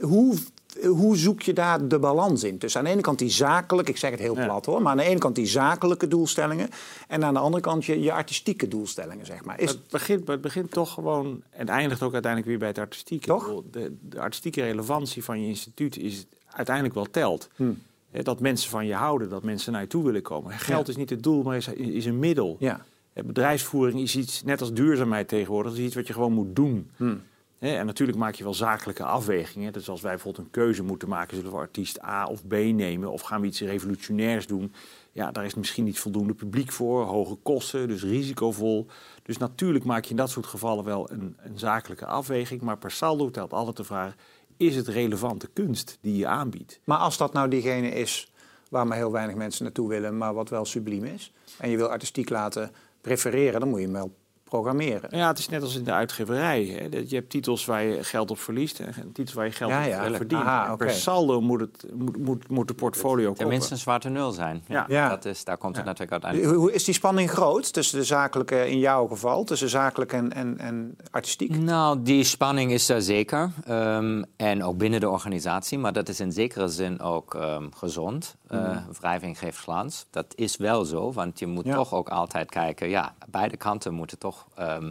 Hoe, 0.00 0.36
hoe 0.84 1.16
zoek 1.16 1.42
je 1.42 1.52
daar 1.52 1.88
de 1.88 1.98
balans 1.98 2.44
in? 2.44 2.58
Dus 2.58 2.76
aan 2.76 2.84
de 2.84 2.90
ene 2.90 3.00
kant 3.00 3.18
die 3.18 3.30
zakelijk, 3.30 3.88
ik 3.88 3.96
zeg 3.96 4.10
het 4.10 4.20
heel 4.20 4.36
Ja. 4.36 4.44
plat 4.44 4.66
hoor, 4.66 4.82
maar 4.82 4.90
aan 4.90 4.96
de 4.96 5.02
ene 5.04 5.18
kant 5.18 5.34
die 5.34 5.46
zakelijke 5.46 6.08
doelstellingen 6.08 6.68
en 7.08 7.24
aan 7.24 7.34
de 7.34 7.40
andere 7.40 7.62
kant 7.62 7.84
je, 7.84 8.00
je 8.00 8.12
artistieke 8.12 8.68
doelstellingen, 8.68 9.26
zeg 9.26 9.44
maar. 9.44 9.60
Is, 9.60 9.70
Het 9.70 9.88
begint, 9.90 10.28
het 10.28 10.40
begint 10.40 10.70
toch 10.70 10.92
gewoon 10.92 11.42
en 11.50 11.68
eindigt 11.68 12.02
ook 12.02 12.12
uiteindelijk 12.12 12.50
weer 12.50 12.58
bij 12.60 12.68
het 12.68 12.78
artistieke. 12.78 13.26
Toch? 13.26 13.62
De, 13.70 13.96
de 14.00 14.20
artistieke 14.20 14.62
relevantie 14.62 15.24
van 15.24 15.40
je 15.40 15.46
instituut 15.48 15.96
is 15.98 16.26
uiteindelijk 16.50 16.94
wel 16.94 17.06
telt. 17.10 17.48
Hmm. 17.56 17.78
Dat 18.22 18.40
mensen 18.40 18.70
van 18.70 18.86
je 18.86 18.94
houden, 18.94 19.28
dat 19.28 19.42
mensen 19.42 19.72
naar 19.72 19.80
je 19.80 19.86
toe 19.86 20.04
willen 20.04 20.22
komen. 20.22 20.52
Geld 20.52 20.86
Ja. 20.86 20.92
is 20.92 20.98
niet 20.98 21.10
het 21.10 21.22
doel, 21.22 21.42
maar 21.42 21.56
is, 21.56 21.68
is 21.68 22.04
een 22.06 22.18
middel. 22.18 22.56
ja. 22.58 22.84
Bedrijfsvoering 23.24 24.00
is 24.00 24.16
iets, 24.16 24.42
net 24.42 24.60
als 24.60 24.72
duurzaamheid 24.72 25.28
tegenwoordig, 25.28 25.72
is 25.72 25.78
iets 25.78 25.94
wat 25.94 26.06
je 26.06 26.12
gewoon 26.12 26.32
moet 26.32 26.56
doen. 26.56 26.90
Hmm. 26.96 27.22
En 27.58 27.86
natuurlijk 27.86 28.18
maak 28.18 28.34
je 28.34 28.44
wel 28.44 28.54
zakelijke 28.54 29.04
afwegingen. 29.04 29.72
Dus 29.72 29.88
als 29.88 30.00
wij 30.00 30.12
bijvoorbeeld 30.12 30.44
een 30.44 30.50
keuze 30.50 30.82
moeten 30.82 31.08
maken, 31.08 31.36
zullen 31.36 31.52
we 31.52 31.58
artiest 31.58 32.02
A 32.02 32.26
of 32.26 32.46
B 32.46 32.52
nemen? 32.52 33.10
Of 33.10 33.20
gaan 33.20 33.40
we 33.40 33.46
iets 33.46 33.60
revolutionairs 33.60 34.46
doen? 34.46 34.72
Ja, 35.12 35.30
daar 35.30 35.44
is 35.44 35.54
misschien 35.54 35.84
niet 35.84 35.98
voldoende 35.98 36.34
publiek 36.34 36.72
voor, 36.72 37.04
hoge 37.04 37.34
kosten, 37.34 37.88
dus 37.88 38.02
risicovol. 38.02 38.86
Dus 39.22 39.36
natuurlijk 39.36 39.84
maak 39.84 40.04
je 40.04 40.10
in 40.10 40.16
dat 40.16 40.30
soort 40.30 40.46
gevallen 40.46 40.84
wel 40.84 41.10
een, 41.10 41.36
een 41.38 41.58
zakelijke 41.58 42.06
afweging. 42.06 42.60
Maar 42.60 42.78
per 42.78 42.90
saldo 42.90 43.30
telt 43.30 43.52
altijd 43.52 43.76
de 43.76 43.84
vraag, 43.84 44.14
is 44.56 44.76
het 44.76 44.88
relevante 44.88 45.48
kunst 45.52 45.98
die 46.00 46.16
je 46.16 46.26
aanbiedt? 46.26 46.80
Maar 46.84 46.98
als 46.98 47.16
dat 47.16 47.32
nou 47.32 47.48
diegene 47.48 47.88
is 47.88 48.30
waar 48.68 48.86
maar 48.86 48.96
heel 48.96 49.12
weinig 49.12 49.36
mensen 49.36 49.64
naartoe 49.64 49.88
willen, 49.88 50.18
maar 50.18 50.34
wat 50.34 50.48
wel 50.48 50.64
subliem 50.64 51.04
is, 51.04 51.32
en 51.58 51.70
je 51.70 51.76
wil 51.76 51.88
artistiek 51.88 52.30
laten 52.30 52.70
prefereren, 53.00 53.60
dan 53.60 53.68
moet 53.68 53.78
je 53.78 53.84
hem 53.84 53.94
wel 53.94 54.14
programmeren. 54.48 55.16
Ja, 55.18 55.28
het 55.28 55.38
is 55.38 55.48
net 55.48 55.62
als 55.62 55.76
in 55.76 55.84
de 55.84 55.92
uitgeverij. 55.92 56.64
Hè. 56.64 56.88
Dat 56.88 57.10
Je 57.10 57.16
hebt 57.16 57.30
titels 57.30 57.64
waar 57.64 57.82
je 57.84 58.04
geld 58.04 58.30
op 58.30 58.38
verliest 58.38 58.80
en 58.80 59.12
titels 59.12 59.32
waar 59.34 59.44
je 59.44 59.52
geld 59.52 59.70
Ja, 59.70 59.80
op 59.80 59.86
ja. 59.88 60.10
verdient. 60.14 60.42
Aha, 60.42 60.72
oké. 60.72 60.84
Per 60.84 60.94
saldo 60.94 61.40
moet, 61.40 61.60
het, 61.60 61.84
moet, 61.94 62.16
moet, 62.18 62.48
moet 62.48 62.68
de 62.68 62.74
portfolio 62.74 63.24
kloppen. 63.24 63.42
Tenminste 63.44 63.72
een 63.72 63.78
zwarte 63.78 64.08
nul 64.08 64.30
zijn. 64.30 64.62
Ja. 64.68 64.84
Ja. 64.88 65.08
Dat 65.08 65.24
is, 65.24 65.44
daar 65.44 65.56
komt 65.56 65.76
het 65.76 65.84
Ja. 65.84 65.90
natuurlijk 65.90 66.22
uiteindelijk. 66.22 66.60
Hoe 66.62 66.72
is 66.72 66.84
die 66.84 66.94
spanning 66.94 67.30
groot 67.30 67.72
tussen 67.72 67.98
de 67.98 68.04
zakelijke, 68.04 68.70
in 68.70 68.78
jouw 68.78 69.06
geval, 69.06 69.44
tussen 69.44 69.68
zakelijk 69.68 70.12
en, 70.12 70.32
en, 70.32 70.58
en 70.58 70.96
artistiek? 71.10 71.56
Nou, 71.56 72.02
die 72.02 72.24
spanning 72.24 72.70
is 72.72 72.88
er 72.88 73.02
zeker. 73.02 73.50
Ehm, 73.64 74.22
en 74.36 74.64
ook 74.64 74.76
binnen 74.78 75.00
de 75.00 75.08
organisatie. 75.08 75.78
Maar 75.78 75.92
dat 75.92 76.08
is 76.08 76.20
in 76.20 76.32
zekere 76.32 76.68
zin 76.68 77.00
ook 77.00 77.34
ehm, 77.34 77.64
gezond. 77.76 78.36
Uh, 78.50 78.76
wrijving 79.00 79.38
geeft 79.38 79.58
glans. 79.58 80.06
Dat 80.10 80.26
is 80.34 80.56
wel 80.56 80.84
zo, 80.84 81.12
want 81.12 81.38
je 81.38 81.46
moet 81.46 81.64
Ja. 81.64 81.74
toch 81.74 81.94
ook 81.94 82.08
altijd 82.08 82.50
kijken. 82.50 82.88
Ja, 82.88 83.14
beide 83.28 83.56
kanten 83.56 83.94
moeten 83.94 84.18
toch 84.18 84.35
ehm, 84.54 84.90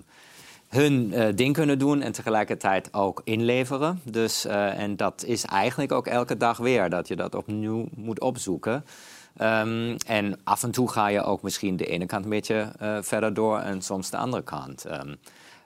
hun 0.70 1.14
eh, 1.14 1.36
ding 1.36 1.54
kunnen 1.54 1.80
doen 1.80 2.02
en 2.02 2.12
tegelijkertijd 2.12 2.94
ook 2.94 3.22
inleveren. 3.24 4.02
Dus, 4.04 4.46
eh, 4.46 4.80
en 4.80 4.96
dat 4.96 5.24
is 5.24 5.46
eigenlijk 5.46 5.92
ook 5.92 6.08
elke 6.08 6.38
dag 6.38 6.58
weer, 6.58 6.90
dat 6.90 7.08
je 7.08 7.16
dat 7.16 7.36
opnieuw 7.36 7.86
moet 7.96 8.20
opzoeken. 8.20 8.84
Ehm, 9.38 9.96
en 10.06 10.40
af 10.44 10.64
en 10.64 10.72
toe 10.72 10.90
ga 10.92 11.08
je 11.08 11.24
ook 11.24 11.42
misschien 11.42 11.78
de 11.78 11.86
ene 11.86 12.06
kant 12.06 12.24
een 12.24 12.30
beetje 12.30 12.72
eh, 12.80 12.98
verder 13.02 13.34
door 13.34 13.60
en 13.60 13.82
soms 13.82 14.10
de 14.10 14.18
andere 14.18 14.44
kant. 14.44 14.86
Ehm, 14.86 15.16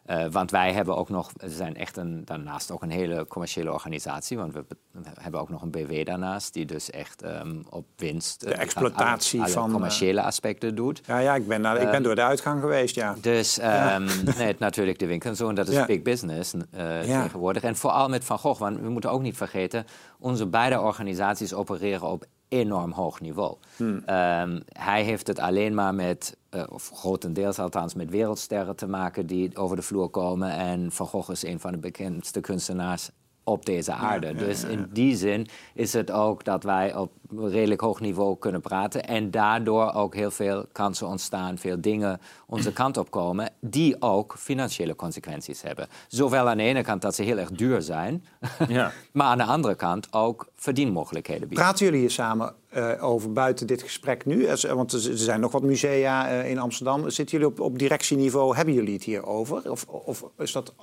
eh, 0.05 0.25
want 0.31 0.51
wij 0.51 0.74
hebben 0.74 0.98
ook 0.98 1.09
nog, 1.09 1.31
we 1.36 1.50
zijn 1.50 1.75
echt 1.75 1.98
een, 1.98 2.25
daarnaast 2.25 2.71
ook 2.71 2.81
een 2.81 2.89
hele 2.89 3.25
commerciële 3.27 3.71
organisatie. 3.71 4.38
Want 4.38 4.53
we, 4.53 4.65
we 5.03 5.22
hebben 5.22 5.39
ook 5.41 5.50
nog 5.50 5.62
een 5.62 5.72
BW 5.72 6.06
daarnaast, 6.06 6.53
die 6.53 6.65
dus 6.65 6.89
echt 6.89 7.22
ehm, 7.22 7.62
op 7.70 7.86
winst. 7.96 8.39
De 8.39 8.53
exploitatie 8.53 9.39
alle, 9.39 9.50
alle 9.50 9.60
van, 9.60 9.72
commerciële 9.72 10.22
aspecten 10.22 10.75
doet. 10.75 11.01
Ja, 11.06 11.18
ja 11.20 11.36
ik, 11.36 11.48
ben 11.48 11.62
naar, 11.62 11.82
ik 11.82 11.91
ben 11.91 12.03
door 12.03 12.15
de 12.15 12.22
uitgang 12.24 12.62
geweest, 12.62 12.96
ja. 12.96 13.15
Dus 13.22 13.60
ehm, 13.60 14.08
nee, 14.38 14.56
natuurlijk 14.60 15.00
de 15.00 15.06
winkel 15.08 15.29
en 15.29 15.36
zo. 15.36 15.50
En 15.50 15.56
dat 15.56 15.68
is 15.68 15.75
Ja. 15.75 15.86
big 15.86 16.01
business 16.01 16.53
eh, 16.72 17.08
Ja. 17.08 17.22
tegenwoordig. 17.24 17.63
En 17.63 17.75
vooral 17.75 18.10
met 18.10 18.24
Van 18.24 18.39
Gogh. 18.39 18.60
Want 18.60 18.79
we 18.79 18.89
moeten 18.89 19.12
ook 19.12 19.22
niet 19.22 19.38
vergeten... 19.38 19.86
onze 20.20 20.46
beide 20.48 20.79
organisaties 20.79 21.53
opereren 21.53 22.08
op 22.08 22.25
enorm 22.48 22.91
hoog 22.91 23.22
niveau. 23.22 23.56
Hmm. 23.75 24.01
Ehm, 24.06 24.60
hij 24.72 25.03
heeft 25.03 25.27
het 25.27 25.39
alleen 25.39 25.74
maar 25.74 25.94
met... 25.96 26.38
eh, 26.50 26.63
of 26.70 26.91
grotendeels 26.94 27.60
althans 27.60 27.94
met 27.94 28.10
wereldsterren 28.10 28.75
te 28.75 28.88
maken... 28.88 29.25
die 29.25 29.58
over 29.58 29.75
de 29.75 29.82
vloer 29.82 30.10
komen. 30.10 30.51
En 30.51 30.91
Van 30.91 31.08
Gogh 31.08 31.32
is 31.32 31.44
een 31.44 31.60
van 31.60 31.72
de 31.72 31.77
bekendste 31.77 32.39
kunstenaars 32.39 33.10
op 33.50 33.65
deze 33.65 33.91
aarde. 33.94 34.34
dus 34.36 34.63
in 34.63 34.89
die 34.94 35.15
zin 35.18 35.48
is 35.74 35.94
het 35.94 36.12
ook 36.12 36.44
dat 36.44 36.63
wij 36.63 36.96
op 36.96 37.12
redelijk 37.38 37.82
hoog 37.82 38.00
niveau 38.00 38.38
kunnen 38.38 38.62
praten. 38.62 39.06
En 39.08 39.32
daardoor 39.32 39.94
ook 39.94 40.15
heel 40.15 40.32
veel 40.32 40.65
kansen 40.72 41.08
ontstaan, 41.08 41.58
veel 41.58 41.82
dingen 41.82 42.20
onze 42.48 42.74
kant 42.74 42.98
op 42.98 43.12
komen, 43.12 43.50
die 43.62 43.96
ook 44.01 44.36
financiële 44.38 44.96
consequenties 44.96 45.62
hebben. 45.62 45.88
Zowel 46.08 46.50
aan 46.50 46.58
de 46.58 46.63
ene 46.63 46.82
kant 46.84 47.01
dat 47.01 47.15
ze 47.15 47.24
heel 47.24 47.38
erg 47.38 47.51
duur 47.51 47.82
zijn, 47.82 48.25
Ja. 48.68 48.91
maar 49.12 49.27
aan 49.27 49.38
de 49.38 49.44
andere 49.44 49.75
kant 49.75 50.13
ook 50.13 50.48
verdienmogelijkheden 50.56 51.48
bieden. 51.48 51.65
Praten 51.65 51.86
jullie 51.86 52.00
hier 52.00 52.12
samen 52.12 52.53
eh, 52.70 53.03
over 53.03 53.34
buiten 53.34 53.68
dit 53.68 53.82
gesprek 53.82 54.25
nu? 54.25 54.50
Als- 54.50 54.63
Want 54.63 54.91
er 54.94 55.10
er 55.12 55.18
zijn 55.18 55.39
nog 55.39 55.51
wat 55.51 55.63
musea 55.63 56.29
eh, 56.29 56.50
in 56.50 56.60
Amsterdam. 56.60 57.10
Zitten 57.10 57.38
jullie 57.38 57.53
op, 57.53 57.60
op 57.60 57.79
directieniveau? 57.79 58.56
Hebben 58.56 58.74
jullie 58.74 58.94
het 58.94 59.03
hier 59.03 59.25
over? 59.25 59.72
Of, 59.72 59.86
of 59.88 60.24
is 60.38 60.51
dat... 60.51 60.74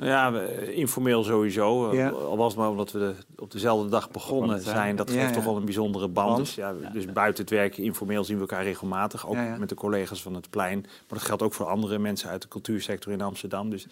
Ja, 0.00 0.40
informeel 0.60 1.24
sowieso. 1.24 1.94
Ja. 1.94 2.08
Al 2.08 2.36
was 2.36 2.52
het 2.52 2.60
maar 2.60 2.70
omdat 2.70 2.92
we 2.92 2.98
de- 2.98 3.14
op 3.42 3.50
dezelfde 3.50 3.88
dag 3.88 4.10
begonnen 4.10 4.60
zijn. 4.60 4.76
zijn. 4.76 4.96
Dat 4.96 5.10
geeft 5.10 5.28
ja. 5.28 5.32
toch 5.34 5.44
wel 5.44 5.56
een 5.56 5.64
bijzondere 5.64 6.08
band. 6.08 6.28
Band. 6.28 6.38
Dus, 6.38 6.54
ja, 6.54 6.74
dus 6.92 7.06
buiten 7.06 7.42
het 7.44 7.52
werk, 7.52 7.76
informeel 7.76 8.24
zien 8.24 8.34
we 8.36 8.40
elkaar 8.40 8.62
regelmatig. 8.62 9.26
Ook 9.28 9.34
Ja, 9.34 9.44
ja. 9.44 9.56
met 9.58 9.68
de 9.68 9.74
collega's 9.74 10.22
van 10.22 10.34
het 10.34 10.50
plein. 10.50 10.80
Maar 10.80 11.18
dat 11.18 11.22
geldt 11.22 11.42
ook 11.42 11.54
voor 11.54 11.66
andere 11.66 11.98
mensen 11.98 12.28
uit 12.30 12.42
de 12.42 12.48
cultuursector 12.48 13.12
in 13.12 13.20
Amsterdam. 13.20 13.70
Dus 13.70 13.86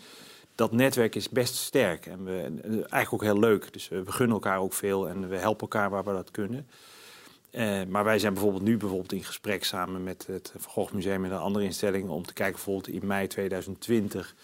dat 0.54 0.72
netwerk 0.72 1.14
is 1.14 1.28
best 1.28 1.54
sterk. 1.54 2.06
En 2.06 2.24
we, 2.24 2.40
en 2.40 2.62
eigenlijk 2.72 3.12
ook 3.12 3.22
heel 3.22 3.38
leuk. 3.38 3.72
Dus 3.72 3.88
we, 3.88 4.02
we 4.02 4.12
gunnen 4.12 4.34
elkaar 4.34 4.58
ook 4.58 4.72
veel 4.72 5.08
en 5.08 5.28
we 5.28 5.36
helpen 5.36 5.60
elkaar 5.60 5.90
waar 5.90 6.04
we 6.04 6.12
dat 6.12 6.30
kunnen. 6.30 6.66
Eh, 7.50 7.80
maar 7.88 8.04
wij 8.04 8.18
zijn 8.18 8.32
bijvoorbeeld 8.32 8.62
nu 8.62 8.76
bijvoorbeeld 8.76 9.12
in 9.12 9.24
gesprek 9.24 9.64
samen 9.64 10.04
met 10.04 10.26
het 10.26 10.52
Van 10.56 10.70
Gogh 10.72 10.92
Museum 10.92 11.24
en 11.24 11.30
een 11.30 11.38
andere 11.38 11.64
instellingen 11.64 12.10
om 12.10 12.26
te 12.26 12.32
kijken 12.32 12.54
bijvoorbeeld 12.54 12.88
in 12.88 13.06
mei 13.06 13.26
2020 13.26 14.34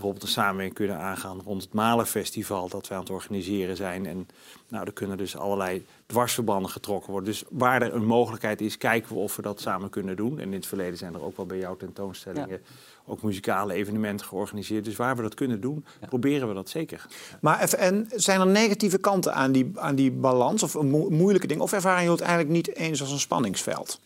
bijvoorbeeld 0.00 0.22
een 0.22 0.42
samenwerking 0.42 0.76
kunnen 0.76 0.98
aangaan 0.98 1.40
rond 1.44 1.62
het 1.62 1.72
Malenfestival 1.72 2.68
dat 2.68 2.88
wij 2.88 2.96
aan 2.96 3.02
het 3.02 3.12
organiseren 3.12 3.76
zijn. 3.76 4.06
En 4.06 4.28
nou, 4.68 4.86
er 4.86 4.92
kunnen 4.92 5.16
dus 5.16 5.36
allerlei 5.36 5.86
dwarsverbanden 6.06 6.70
getrokken 6.70 7.10
worden. 7.10 7.30
Dus 7.30 7.44
waar 7.50 7.82
er 7.82 7.94
een 7.94 8.04
mogelijkheid 8.04 8.60
is, 8.60 8.78
kijken 8.78 9.14
we 9.14 9.18
of 9.18 9.36
we 9.36 9.42
dat 9.42 9.60
samen 9.60 9.90
kunnen 9.90 10.16
doen. 10.16 10.38
En 10.38 10.46
in 10.46 10.52
het 10.52 10.66
verleden 10.66 10.98
zijn 10.98 11.14
er 11.14 11.22
ook 11.22 11.36
wel 11.36 11.46
bij 11.46 11.58
jouw 11.58 11.76
tentoonstellingen 11.76 12.60
ook 13.06 13.22
muzikale 13.22 13.72
evenementen 13.72 14.26
georganiseerd. 14.26 14.84
Dus 14.84 14.96
waar 14.96 15.16
we 15.16 15.22
dat 15.22 15.34
kunnen 15.34 15.60
doen, 15.60 15.84
proberen 16.08 16.48
we 16.48 16.54
dat 16.54 16.68
zeker. 16.68 17.06
Maar 17.40 17.60
en 17.60 18.08
zijn 18.14 18.40
er 18.40 18.46
negatieve 18.46 18.98
kanten 18.98 19.34
aan 19.34 19.52
die, 19.52 19.70
aan 19.74 19.94
die 19.94 20.10
balans 20.10 20.62
of 20.62 20.82
mo- 20.82 21.10
moeilijke 21.10 21.46
dingen? 21.46 21.62
Of 21.62 21.72
ervaren 21.72 22.02
jullie 22.02 22.16
het 22.16 22.26
eigenlijk 22.26 22.50
niet 22.52 22.74
eens 22.74 23.00
als 23.00 23.12
een 23.12 23.20
spanningsveld? 23.20 24.00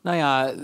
Nou 0.00 0.16
ja, 0.16 0.54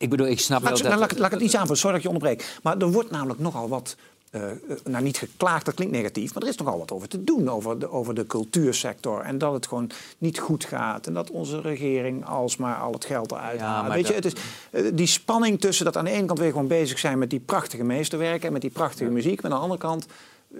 ik 0.00 0.10
bedoel, 0.10 0.26
ik 0.26 0.40
snap 0.40 0.62
Maar, 0.62 0.70
wel 0.72 0.78
nou, 0.80 0.90
dat... 0.90 1.00
laat, 1.00 1.12
ik- 1.12 1.18
laat 1.18 1.26
ik 1.32 1.34
het 1.38 1.42
iets 1.46 1.54
aanvullen, 1.56 1.76
sorry 1.78 1.96
dat 1.96 2.04
ik 2.04 2.10
je 2.10 2.16
onderbreek. 2.16 2.58
Maar 2.62 2.78
er 2.78 2.90
wordt 2.92 3.10
namelijk 3.10 3.40
nogal 3.40 3.68
wat, 3.68 3.96
eh, 4.30 4.42
nou 4.84 5.04
niet 5.04 5.18
geklaagd, 5.18 5.64
dat 5.64 5.74
klinkt 5.74 5.94
negatief, 5.94 6.34
maar 6.34 6.42
er 6.42 6.48
is 6.48 6.56
nogal 6.56 6.78
wat 6.78 6.92
over 6.92 7.08
te 7.08 7.24
doen 7.24 7.48
over 7.50 7.78
de, 7.78 7.90
over 7.90 8.14
de 8.14 8.26
cultuursector. 8.26 9.20
En 9.20 9.38
dat 9.38 9.52
het 9.52 9.66
gewoon 9.66 9.90
niet 10.18 10.38
goed 10.38 10.64
gaat. 10.64 11.06
En 11.06 11.14
dat 11.14 11.30
onze 11.30 11.60
regering 11.60 12.26
alsmaar 12.26 12.76
al 12.80 12.92
het 12.92 13.04
geld 13.04 13.30
eruit 13.32 13.60
haalt. 13.60 13.92
Weet 13.92 14.06
je, 14.08 14.14
het 14.14 14.24
is, 14.24 14.32
eh, 14.70 14.82
die 14.94 15.06
spanning 15.06 15.60
tussen 15.60 15.84
dat 15.84 15.96
aan 15.96 16.04
de 16.04 16.10
ene 16.10 16.26
kant 16.26 16.38
weer 16.38 16.50
gewoon 16.50 16.66
bezig 16.68 16.98
zijn 16.98 17.18
met 17.18 17.30
die 17.30 17.40
prachtige 17.40 17.84
meesterwerken 17.84 18.46
en 18.46 18.52
met 18.52 18.62
die 18.62 18.70
prachtige 18.70 19.10
muziek. 19.10 19.42
Maar 19.42 19.50
aan 19.50 19.56
de 19.56 19.62
andere 19.62 19.80
kant 19.80 20.06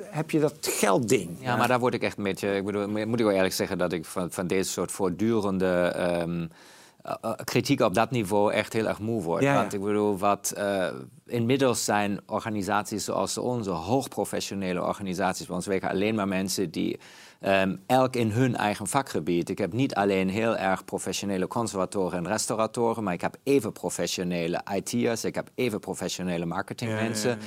heb 0.01 0.31
je 0.31 0.41
dat 0.41 0.55
geldding. 0.61 1.31
Ja, 1.39 1.57
maar 1.57 1.69
daar 1.69 1.79
word 1.81 1.95
ik 1.95 2.03
echt 2.03 2.17
een 2.19 2.25
beetje... 2.25 2.55
Ik 2.57 2.65
bedoel, 2.65 2.89
moet 2.89 3.19
ik 3.19 3.25
wel 3.25 3.35
eerlijk 3.35 3.55
zeggen 3.55 3.79
dat 3.79 3.93
ik 3.93 4.05
van, 4.05 4.31
van 4.31 4.47
deze 4.47 4.71
soort 4.71 4.93
voortdurende 4.93 5.67
ehm, 5.95 6.47
eh, 7.21 7.31
eh, 7.31 7.37
kritiek 7.45 7.81
op 7.81 7.95
dat 7.95 8.11
niveau 8.11 8.53
echt 8.53 8.73
heel 8.73 8.87
erg 8.89 8.99
moe 8.99 9.23
word. 9.23 9.43
Ja, 9.43 9.53
ja. 9.53 9.61
Want 9.61 9.73
ik 9.73 9.81
bedoel, 9.81 10.19
wat 10.19 10.53
eh, 10.57 10.89
inmiddels 11.27 11.85
zijn 11.85 12.21
organisaties 12.27 13.05
zoals 13.05 13.39
onze 13.39 13.71
hoogprofessionele 13.71 14.83
organisaties. 14.83 15.47
Bij 15.47 15.57
ons 15.57 15.67
werken 15.67 15.89
alleen 15.89 16.15
maar 16.15 16.29
mensen 16.29 16.71
die 16.71 17.01
ehm, 17.41 17.77
elk 17.87 18.17
in 18.17 18.31
hun 18.31 18.57
eigen 18.57 18.87
vakgebied. 18.87 19.49
Ik 19.49 19.59
heb 19.59 19.73
niet 19.73 19.95
alleen 19.95 20.29
heel 20.29 20.57
erg 20.57 20.85
professionele 20.85 21.47
conservatoren 21.47 22.19
en 22.19 22.27
restauratoren, 22.27 23.05
maar 23.05 23.15
ik 23.15 23.21
heb 23.21 23.37
even 23.43 23.73
professionele 23.73 24.61
IT'ers, 24.75 25.25
ik 25.25 25.35
heb 25.35 25.51
even 25.55 25.81
professionele 25.81 26.47
marketingmensen. 26.47 27.39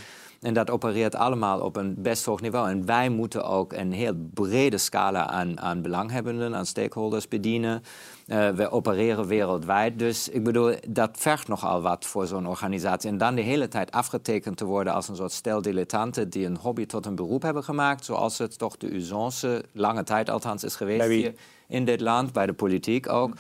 En 0.44 0.54
dat 0.54 0.70
opereert 0.70 1.16
allemaal 1.16 1.60
op 1.60 1.76
een 1.76 1.96
best 1.98 2.26
hoog 2.26 2.42
niveau. 2.42 2.70
En 2.70 2.86
wij 2.86 3.10
moeten 3.10 3.44
ook 3.44 3.74
een 3.74 3.92
heel 3.92 4.14
brede 4.34 4.78
scala 4.78 5.28
aan, 5.28 5.60
aan 5.60 5.82
belanghebbenden, 5.82 6.56
aan 6.56 6.66
stakeholders 6.66 7.28
bedienen. 7.28 7.84
Eh, 8.28 8.50
we 8.50 8.72
opereren 8.72 9.28
wereldwijd. 9.28 10.00
Dus 10.00 10.30
ik 10.30 10.44
bedoel, 10.44 10.76
dat 10.88 11.10
vergt 11.18 11.48
nogal 11.48 11.82
wat 11.82 12.06
voor 12.06 12.28
zo'n 12.28 12.48
organisatie. 12.48 13.10
En 13.10 13.18
dan 13.18 13.36
de 13.36 13.42
hele 13.42 13.68
tijd 13.68 13.92
afgetekend 13.92 14.58
te 14.58 14.66
worden 14.66 14.94
als 14.94 15.08
een 15.08 15.16
soort 15.16 15.32
stel 15.32 15.62
dilettanten 15.62 16.30
die 16.30 16.46
een 16.46 16.58
hobby 16.58 16.86
tot 16.86 17.06
een 17.06 17.16
beroep 17.16 17.42
hebben 17.42 17.64
gemaakt. 17.64 18.06
Zoals 18.06 18.38
het 18.38 18.58
toch 18.58 18.78
de 18.78 18.96
usance, 18.96 19.64
lange 19.72 20.04
tijd 20.04 20.30
althans, 20.30 20.64
is 20.64 20.76
geweest 20.76 21.08
hier 21.08 21.34
in 21.68 21.86
dit 21.86 22.02
land, 22.02 22.34
bij 22.34 22.46
de 22.46 22.54
politiek 22.54 23.10
ook. 23.10 23.34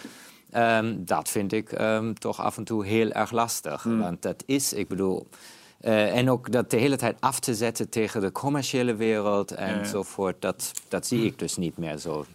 Ehm, 0.51 0.95
dat 0.97 1.29
vind 1.29 1.51
ik 1.53 1.71
ehm, 1.71 2.13
toch 2.13 2.41
af 2.41 2.57
en 2.57 2.63
toe 2.63 2.85
heel 2.85 3.11
erg 3.11 3.31
lastig. 3.31 3.83
Want 3.83 4.21
dat 4.21 4.43
is, 4.45 4.73
ik 4.73 4.87
bedoel. 4.87 5.27
Eh, 5.83 6.17
en 6.17 6.29
ook 6.29 6.51
dat 6.51 6.69
de 6.71 6.77
hele 6.77 6.95
tijd 6.97 7.15
af 7.19 7.39
te 7.39 7.55
zetten 7.55 7.89
tegen 7.89 8.21
de 8.21 8.31
commerciële 8.31 8.95
wereld 8.95 9.51
enzovoort, 9.51 10.41
dat, 10.41 10.71
dat 10.87 11.07
zie 11.07 11.25
ik 11.25 11.39
dus 11.39 11.57
niet 11.57 11.77
meer 11.77 11.97
zo. 11.97 12.25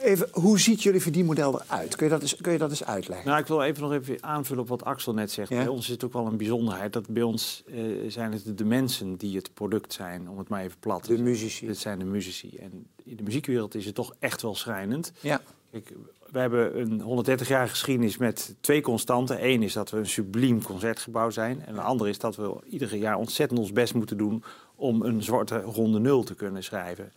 Even, 0.00 0.28
hoe 0.32 0.58
ziet 0.60 0.82
jullie 0.82 1.00
verdienmodel 1.00 1.60
eruit? 1.62 1.96
Kun 1.96 2.06
je 2.06 2.12
dat 2.12 2.22
eens, 2.22 2.36
kun 2.36 2.52
je 2.52 2.58
dat 2.58 2.70
eens 2.70 2.84
uitleggen? 2.84 3.26
Nou, 3.28 3.40
ik 3.40 3.46
wil 3.46 3.62
even 3.62 3.82
nog 3.82 3.92
even 3.92 4.22
aanvullen 4.22 4.62
op 4.62 4.68
wat 4.68 4.84
Axel 4.84 5.14
net 5.14 5.30
zegt. 5.30 5.48
Ja. 5.48 5.56
Bij 5.56 5.68
ons 5.68 5.84
is 5.84 5.90
het 5.90 6.04
ook 6.04 6.12
wel 6.12 6.26
een 6.26 6.36
bijzonderheid 6.36 6.92
dat 6.92 7.08
bij 7.08 7.22
ons 7.22 7.62
eh, 7.66 7.80
zijn 8.08 8.32
het 8.32 8.58
de 8.58 8.64
mensen 8.64 9.16
die 9.16 9.36
het 9.36 9.54
product 9.54 9.92
zijn, 9.92 10.28
om 10.28 10.38
het 10.38 10.48
maar 10.48 10.62
even 10.62 10.78
plat 10.80 11.02
te 11.02 11.08
De 11.08 11.16
zeggen. 11.16 11.32
muzici. 11.32 11.66
Dit 11.66 11.78
zijn 11.78 11.98
de 11.98 12.04
muzici. 12.04 12.56
En 12.56 12.86
in 13.04 13.16
de 13.16 13.22
muziekwereld 13.22 13.74
is 13.74 13.84
het 13.86 13.94
toch 13.94 14.14
echt 14.18 14.42
wel 14.42 14.54
schrijnend. 14.54 15.12
Ja. 15.20 15.40
Kijk, 15.70 15.92
we 16.30 16.38
hebben 16.38 16.80
een 16.80 17.00
130 17.00 17.48
jaar 17.48 17.68
geschiedenis 17.68 18.16
met 18.16 18.54
twee 18.60 18.80
constanten. 18.80 19.44
Eén 19.48 19.62
is 19.62 19.72
dat 19.72 19.90
we 19.90 19.98
een 19.98 20.06
subliem 20.06 20.62
concertgebouw 20.62 21.30
zijn. 21.30 21.66
En 21.66 21.74
de 21.74 21.80
andere 21.80 22.10
is 22.10 22.18
dat 22.18 22.36
we 22.36 22.54
iedere 22.64 22.98
jaar 22.98 23.16
ontzettend 23.16 23.60
ons 23.60 23.72
best 23.72 23.94
moeten 23.94 24.16
doen 24.16 24.44
om 24.74 25.02
een 25.02 25.22
zwarte 25.22 25.60
ronde 25.60 25.98
nul 25.98 26.22
te 26.22 26.34
kunnen 26.34 26.64
schrijven. 26.64 27.12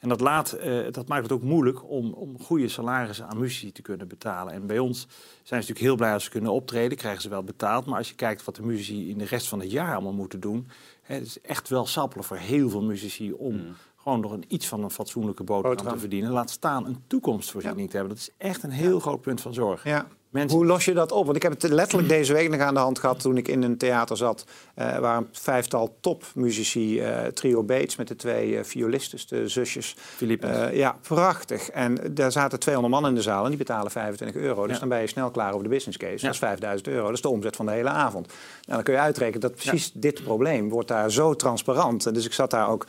En 0.00 0.08
dat, 0.08 0.20
laat, 0.20 0.52
eh, 0.52 0.78
dat 0.90 1.08
maakt 1.08 1.22
het 1.22 1.32
ook 1.32 1.42
moeilijk 1.42 1.90
om, 1.90 2.12
om 2.12 2.42
goede 2.42 2.68
salarissen 2.68 3.26
aan 3.26 3.38
muzici 3.38 3.72
te 3.72 3.82
kunnen 3.82 4.08
betalen. 4.08 4.52
En 4.52 4.66
bij 4.66 4.78
ons 4.78 4.98
zijn 4.98 5.08
ze 5.42 5.54
natuurlijk 5.54 5.80
heel 5.80 5.96
blij 5.96 6.12
als 6.12 6.24
ze 6.24 6.30
kunnen 6.30 6.52
optreden, 6.52 6.98
krijgen 6.98 7.22
ze 7.22 7.28
wel 7.28 7.42
betaald. 7.42 7.86
Maar 7.86 7.98
als 7.98 8.08
je 8.08 8.14
kijkt 8.14 8.44
wat 8.44 8.56
de 8.56 8.62
muzici 8.62 9.10
in 9.10 9.18
de 9.18 9.24
rest 9.24 9.48
van 9.48 9.60
het 9.60 9.70
jaar 9.70 9.92
allemaal 9.92 10.12
moeten 10.12 10.40
doen, 10.40 10.68
hè, 11.02 11.14
het 11.14 11.26
is 11.26 11.40
echt 11.40 11.68
wel 11.68 11.86
sappelen 11.86 12.24
voor 12.24 12.36
heel 12.36 12.70
veel 12.70 12.82
muzici 12.82 13.32
om 13.32 13.60
gewoon 14.02 14.20
nog 14.20 14.32
een, 14.32 14.44
iets 14.48 14.68
van 14.68 14.82
een 14.82 14.90
fatsoenlijke 14.90 15.44
boterham, 15.44 15.70
Boterham. 15.70 15.94
te 15.94 16.00
verdienen. 16.00 16.30
Laat 16.30 16.50
staan 16.50 16.86
een 16.86 17.02
toekomstvoorziening 17.06 17.90
te 17.90 17.96
hebben. 17.96 18.14
Dat 18.14 18.22
is 18.22 18.34
echt 18.36 18.62
een 18.62 18.70
heel 18.70 19.00
groot 19.00 19.20
punt 19.20 19.40
van 19.40 19.54
zorg. 19.54 19.84
Ja. 19.84 20.06
Mensen- 20.30 20.58
Hoe 20.58 20.66
los 20.66 20.84
je 20.84 20.92
dat 20.94 21.12
op? 21.12 21.24
Want 21.24 21.36
ik 21.36 21.42
heb 21.42 21.52
het 21.52 21.62
letterlijk 21.72 22.08
deze 22.18 22.32
week 22.32 22.50
nog 22.50 22.60
aan 22.60 22.74
de 22.74 22.80
hand 22.80 22.98
gehad 22.98 23.20
toen 23.20 23.36
ik 23.36 23.48
in 23.48 23.62
een 23.62 23.76
theater 23.76 24.16
zat. 24.16 24.44
eh, 24.74 24.98
waar 24.98 25.16
een 25.16 25.28
vijftal 25.32 25.96
topmuzici, 26.00 27.00
eh 27.00 27.26
trio 27.26 27.62
Bates 27.62 27.96
met 27.96 28.08
de 28.08 28.16
twee 28.16 28.56
eh, 28.58 28.64
violistes, 28.64 29.26
de 29.26 29.48
zusjes. 29.48 29.96
Philippens. 29.98 30.56
Eh, 30.58 30.76
ja, 30.76 30.96
prachtig. 31.02 31.70
En 31.70 31.98
daar 32.14 32.32
zaten 32.32 32.58
200 32.60 32.94
man 32.94 33.06
in 33.10 33.14
de 33.14 33.22
zaal 33.22 33.42
en 33.42 33.48
die 33.48 33.58
betalen 33.58 33.90
25 33.90 34.42
euro. 34.42 34.62
Dus 34.66 34.72
Ja. 34.74 34.80
dan 34.80 34.88
ben 34.88 35.00
je 35.00 35.06
snel 35.06 35.30
klaar 35.30 35.50
over 35.52 35.62
de 35.62 35.68
business 35.68 35.98
case. 35.98 36.12
Ja. 36.16 36.20
Dat 36.22 36.32
is 36.32 36.38
5000 36.38 36.88
euro. 36.88 37.04
Dat 37.06 37.14
is 37.14 37.20
de 37.22 37.28
omzet 37.28 37.56
van 37.56 37.66
de 37.66 37.72
hele 37.72 37.88
avond. 37.88 38.26
Nou, 38.26 38.36
dan 38.66 38.82
kun 38.82 38.94
je 38.94 39.00
uitrekenen 39.00 39.40
dat 39.40 39.54
precies 39.54 39.92
dit 39.94 40.22
probleem 40.24 40.68
wordt 40.68 40.88
daar 40.88 41.10
zo 41.10 41.34
transparant. 41.34 42.06
En 42.06 42.14
dus 42.14 42.24
ik 42.26 42.32
zat 42.32 42.50
daar 42.50 42.68
ook 42.68 42.86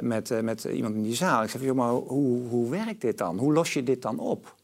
met, 0.00 0.42
met 0.42 0.64
iemand 0.64 0.94
in 0.94 1.02
die 1.02 1.14
zaal. 1.14 1.42
Ik 1.42 1.50
zei, 1.50 1.64
joh, 1.64 1.74
maar 1.76 1.90
hoe, 1.90 2.48
hoe 2.48 2.70
werkt 2.70 3.00
dit 3.00 3.18
dan? 3.18 3.38
Hoe 3.38 3.52
los 3.52 3.72
je 3.72 3.82
dit 3.82 4.02
dan 4.02 4.18
op? 4.18 4.54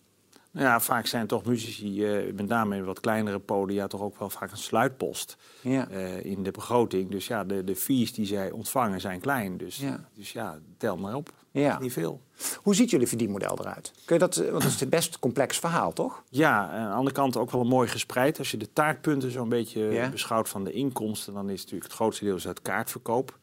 Ja, 0.53 0.81
vaak 0.81 1.07
zijn 1.07 1.27
toch 1.27 1.45
muzici, 1.45 2.05
eh, 2.05 2.33
met 2.35 2.47
name 2.49 2.77
in 2.77 2.85
wat 2.85 3.01
kleinere 3.01 3.39
podia, 3.39 3.87
toch 3.87 4.01
ook 4.01 4.19
wel 4.19 4.31
vaak 4.31 4.51
een 4.51 4.57
sluitpost 4.57 5.37
Ja. 5.61 5.89
eh, 5.89 6.25
in 6.25 6.43
de 6.43 6.51
begroting. 6.51 7.11
Dus 7.11 7.27
ja, 7.27 7.45
de, 7.45 7.65
de 7.65 7.77
fees 7.77 8.13
die 8.13 8.27
zij 8.27 8.51
ontvangen 8.51 9.01
zijn 9.01 9.21
klein. 9.21 9.57
Dus 9.57 9.77
Ja. 9.77 10.09
dus 10.15 10.33
ja 10.33 10.59
tel 10.79 10.97
maar 10.97 11.15
op. 11.15 11.33
Ja. 11.51 11.79
Niet 11.79 11.93
veel. 11.93 12.21
Hoe 12.63 12.75
ziet 12.75 12.91
jullie 12.91 13.07
verdienmodel 13.07 13.59
eruit? 13.61 13.93
Kun 14.05 14.15
je 14.15 14.21
dat, 14.21 14.37
eh, 14.37 14.51
want 14.51 14.63
het 14.63 14.73
is 14.73 14.81
een 14.81 14.89
best 14.89 15.19
complex 15.19 15.59
verhaal, 15.59 15.93
toch? 15.93 16.23
Ja, 16.29 16.69
aan 16.71 16.89
de 16.89 16.95
andere 16.95 17.15
kant 17.17 17.37
ook 17.37 17.51
wel 17.51 17.65
mooi 17.65 17.89
gespreid. 17.89 18.39
Als 18.39 18.51
je 18.51 18.57
de 18.57 18.73
taartpunten 18.73 19.31
zo'n 19.31 19.49
beetje 19.49 19.81
Ja. 19.81 20.09
beschouwt 20.09 20.49
van 20.49 20.65
de 20.65 20.73
inkomsten, 20.73 21.35
dan 21.35 21.51
is 21.51 21.59
natuurlijk 21.59 21.85
het 21.85 21.93
grootste 21.93 22.25
deel 22.25 22.37
is 22.37 22.47
uit 22.47 22.63
kaartverkoop. 22.63 23.39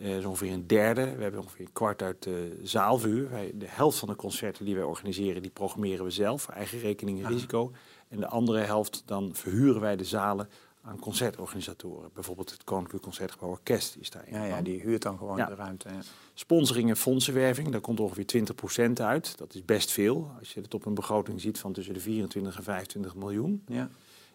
Eh 0.00 0.16
is 0.16 0.24
ongeveer 0.24 0.52
een 0.52 0.66
derde. 0.66 1.16
We 1.16 1.22
hebben 1.22 1.40
ongeveer 1.40 1.64
een 1.66 1.72
kwart 1.72 2.02
uit 2.02 2.22
de 2.22 2.58
zaalverhuur. 2.62 3.30
Wij, 3.30 3.52
de 3.54 3.66
helft 3.68 3.98
van 3.98 4.08
de 4.08 4.16
concerten 4.16 4.64
die 4.64 4.74
wij 4.74 4.84
organiseren, 4.84 5.42
die 5.42 5.50
programmeren 5.50 6.04
we 6.04 6.10
zelf, 6.10 6.48
eigen 6.48 6.78
rekening 6.78 7.22
en 7.24 7.28
risico. 7.28 7.72
En 8.08 8.20
de 8.20 8.26
andere 8.26 8.58
helft, 8.58 9.02
dan 9.06 9.30
verhuren 9.34 9.80
wij 9.80 9.96
de 9.96 10.04
zalen 10.04 10.48
aan 10.82 10.98
concertorganisatoren. 10.98 12.10
Bijvoorbeeld 12.14 12.50
het 12.50 12.64
Koninklijk 12.64 13.02
Concertgebouw 13.02 13.48
Orkest 13.48 13.96
is 14.00 14.10
daar 14.10 14.24
een 14.26 14.38
Ja, 14.38 14.44
ja 14.44 14.62
die 14.62 14.80
huurt 14.80 15.02
dan 15.02 15.18
gewoon 15.18 15.36
Ja. 15.36 15.46
de 15.46 15.54
ruimte. 15.54 15.88
Ja. 15.88 16.00
Sponsoring 16.34 16.88
en 16.88 16.96
fondsenwerving, 16.96 17.68
daar 17.68 17.80
komt 17.80 18.00
ongeveer 18.00 18.26
20% 18.26 19.00
uit. 19.00 19.38
Dat 19.38 19.54
is 19.54 19.64
best 19.64 19.90
veel. 19.90 20.30
Als 20.38 20.52
je 20.54 20.60
het 20.60 20.74
op 20.74 20.86
een 20.86 20.94
begroting 20.94 21.40
ziet 21.40 21.58
van 21.58 21.72
tussen 21.72 21.94
de 21.94 22.00
24 22.00 22.56
en 22.56 22.62
25 22.62 23.14
miljoen. 23.14 23.62
Ja. 23.66 23.90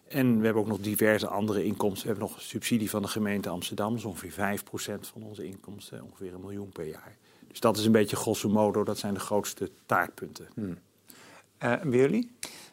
En 0.08 0.38
we 0.38 0.44
hebben 0.44 0.62
ook 0.62 0.68
nog 0.68 0.80
diverse 0.80 1.28
andere 1.28 1.64
inkomsten. 1.64 2.02
We 2.02 2.12
hebben 2.12 2.28
nog 2.30 2.42
subsidie 2.42 2.90
van 2.90 3.02
de 3.02 3.08
gemeente 3.08 3.48
Amsterdam. 3.48 3.88
Dat 3.88 3.98
is 3.98 4.04
ongeveer 4.04 4.58
5% 4.58 5.00
van 5.00 5.22
onze 5.22 5.44
inkomsten. 5.44 6.02
Ongeveer 6.02 6.34
een 6.34 6.40
miljoen 6.40 6.68
per 6.68 6.86
jaar. 6.86 7.16
Dus 7.48 7.60
dat 7.60 7.76
is 7.76 7.84
een 7.84 7.92
beetje 7.92 8.16
grosso 8.16 8.48
modo. 8.48 8.84
Dat 8.84 8.98
zijn 8.98 9.14
de 9.14 9.20
grootste 9.20 9.70
taartpunten. 9.86 10.48
Eh, 11.58 11.72
en 11.72 11.90
bij 11.90 11.98
jullie? 11.98 12.30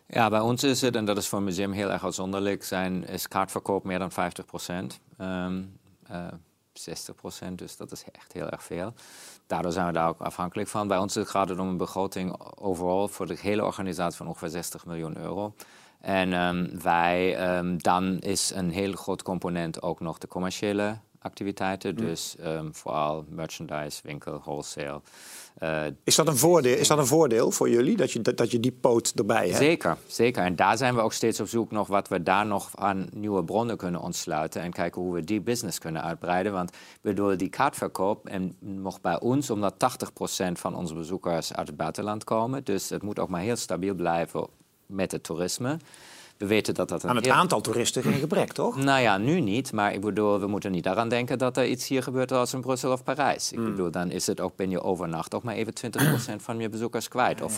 Ja, 0.07 0.29
bij 0.29 0.39
ons 0.39 0.63
is 0.63 0.81
het, 0.81 0.95
en 0.95 1.05
dat 1.05 1.17
is 1.17 1.27
voor 1.27 1.37
een 1.37 1.43
museum 1.43 1.71
heel 1.71 1.91
erg 1.91 2.03
uitzonderlijk, 2.03 2.63
zijn, 2.63 3.07
is 3.07 3.27
kaartverkoop 3.27 3.83
meer 3.83 3.99
dan 3.99 4.11
50 4.11 4.45
procent. 4.45 4.99
60 6.73 7.15
procent, 7.15 7.57
dus 7.57 7.77
dat 7.77 7.91
is 7.91 8.03
echt 8.11 8.33
heel 8.33 8.49
erg 8.49 8.63
veel. 8.63 8.93
Daardoor 9.47 9.71
zijn 9.71 9.87
we 9.87 9.93
daar 9.93 10.07
ook 10.07 10.21
afhankelijk 10.21 10.69
van. 10.69 10.87
Bij 10.87 10.97
ons 10.97 11.17
gaat 11.17 11.49
het 11.49 11.59
om 11.59 11.67
een 11.67 11.77
begroting 11.77 12.55
overal 12.55 13.07
voor 13.07 13.27
de 13.27 13.37
hele 13.39 13.63
organisatie 13.63 14.17
van 14.17 14.27
ongeveer 14.27 14.49
60 14.49 14.85
miljoen 14.85 15.17
euro. 15.17 15.53
En 16.05 16.33
ehm, 16.33 16.67
wij, 16.81 17.35
ehm, 17.35 17.77
dan 17.77 18.19
is 18.19 18.51
een 18.55 18.69
heel 18.69 18.91
groot 18.91 19.23
component 19.23 19.81
ook 19.81 19.99
nog 19.99 20.17
de 20.17 20.27
commerciële 20.27 20.97
activiteiten. 21.19 21.95
Dus 21.95 22.35
ehm, 22.39 22.71
vooral 22.71 23.25
merchandise, 23.29 23.99
winkel, 24.03 24.39
wholesale. 24.39 25.01
Uh, 25.59 25.83
is, 26.03 26.15
dat 26.15 26.27
een 26.27 26.37
voordeel, 26.37 26.77
is 26.77 26.87
dat 26.87 26.97
een 26.97 27.05
voordeel 27.05 27.51
voor 27.51 27.69
jullie, 27.69 27.97
dat 27.97 28.11
je, 28.11 28.21
dat, 28.21 28.37
dat 28.37 28.51
je 28.51 28.59
die 28.59 28.71
poot 28.71 29.11
erbij 29.15 29.45
hebt? 29.45 29.57
Zeker, 29.57 29.97
zeker. 30.07 30.43
En 30.43 30.55
daar 30.55 30.77
zijn 30.77 30.95
we 30.95 31.01
ook 31.01 31.13
steeds 31.13 31.39
op 31.39 31.47
zoek 31.47 31.71
nog 31.71 31.87
wat 31.87 32.07
we 32.07 32.23
daar 32.23 32.45
nog 32.45 32.69
aan 32.75 33.07
nieuwe 33.11 33.43
bronnen 33.43 33.77
kunnen 33.77 34.01
ontsluiten. 34.01 34.61
En 34.61 34.71
kijken 34.71 35.01
hoe 35.01 35.13
we 35.13 35.23
die 35.23 35.41
business 35.41 35.79
kunnen 35.79 36.03
uitbreiden. 36.03 36.51
Want 36.51 36.71
bedoel, 37.01 37.37
die 37.37 37.49
kaartverkoop, 37.49 38.27
en 38.27 38.55
nog 38.59 39.01
bij 39.01 39.19
ons, 39.19 39.49
omdat 39.49 39.73
80% 39.73 40.51
van 40.51 40.75
onze 40.75 40.93
bezoekers 40.93 41.53
uit 41.53 41.67
het 41.67 41.77
buitenland 41.77 42.23
komen. 42.23 42.63
Dus 42.63 42.89
het 42.89 43.01
moet 43.01 43.19
ook 43.19 43.29
maar 43.29 43.41
heel 43.41 43.55
stabiel 43.55 43.93
blijven 43.93 44.47
met 44.85 45.11
het 45.11 45.23
toerisme. 45.23 45.77
We 46.37 46.49
weten 46.49 46.73
dat 46.73 46.89
dat 46.89 47.05
Aan 47.05 47.15
het 47.15 47.29
aantal 47.29 47.61
toeristen 47.61 48.03
geen 48.03 48.19
gebrek, 48.19 48.51
toch? 48.51 48.77
Nou 48.77 49.01
ja, 49.01 49.17
nu 49.17 49.39
niet. 49.39 49.71
Maar 49.71 49.93
ik 49.93 50.01
bedoel, 50.01 50.39
we 50.39 50.47
moeten 50.47 50.71
niet 50.71 50.83
daaraan 50.83 51.09
denken 51.09 51.37
dat 51.37 51.57
er 51.57 51.67
iets 51.67 51.87
hier 51.87 52.03
gebeurt 52.03 52.31
als 52.31 52.53
in 52.53 52.61
Brussel 52.61 52.91
of 52.91 53.03
Parijs. 53.03 53.51
Ik 53.51 53.57
hmm. 53.57 53.69
bedoel, 53.69 53.91
dan 53.91 54.11
is 54.11 54.27
het 54.27 54.41
ook, 54.41 54.55
ben 54.55 54.69
je 54.69 54.81
overnacht 54.81 55.35
ook 55.35 55.43
maar 55.43 55.55
even 55.55 55.73
20% 56.31 56.35
van 56.37 56.59
je 56.59 56.69
bezoekers 56.69 57.07
kwijt. 57.07 57.41
Of 57.41 57.57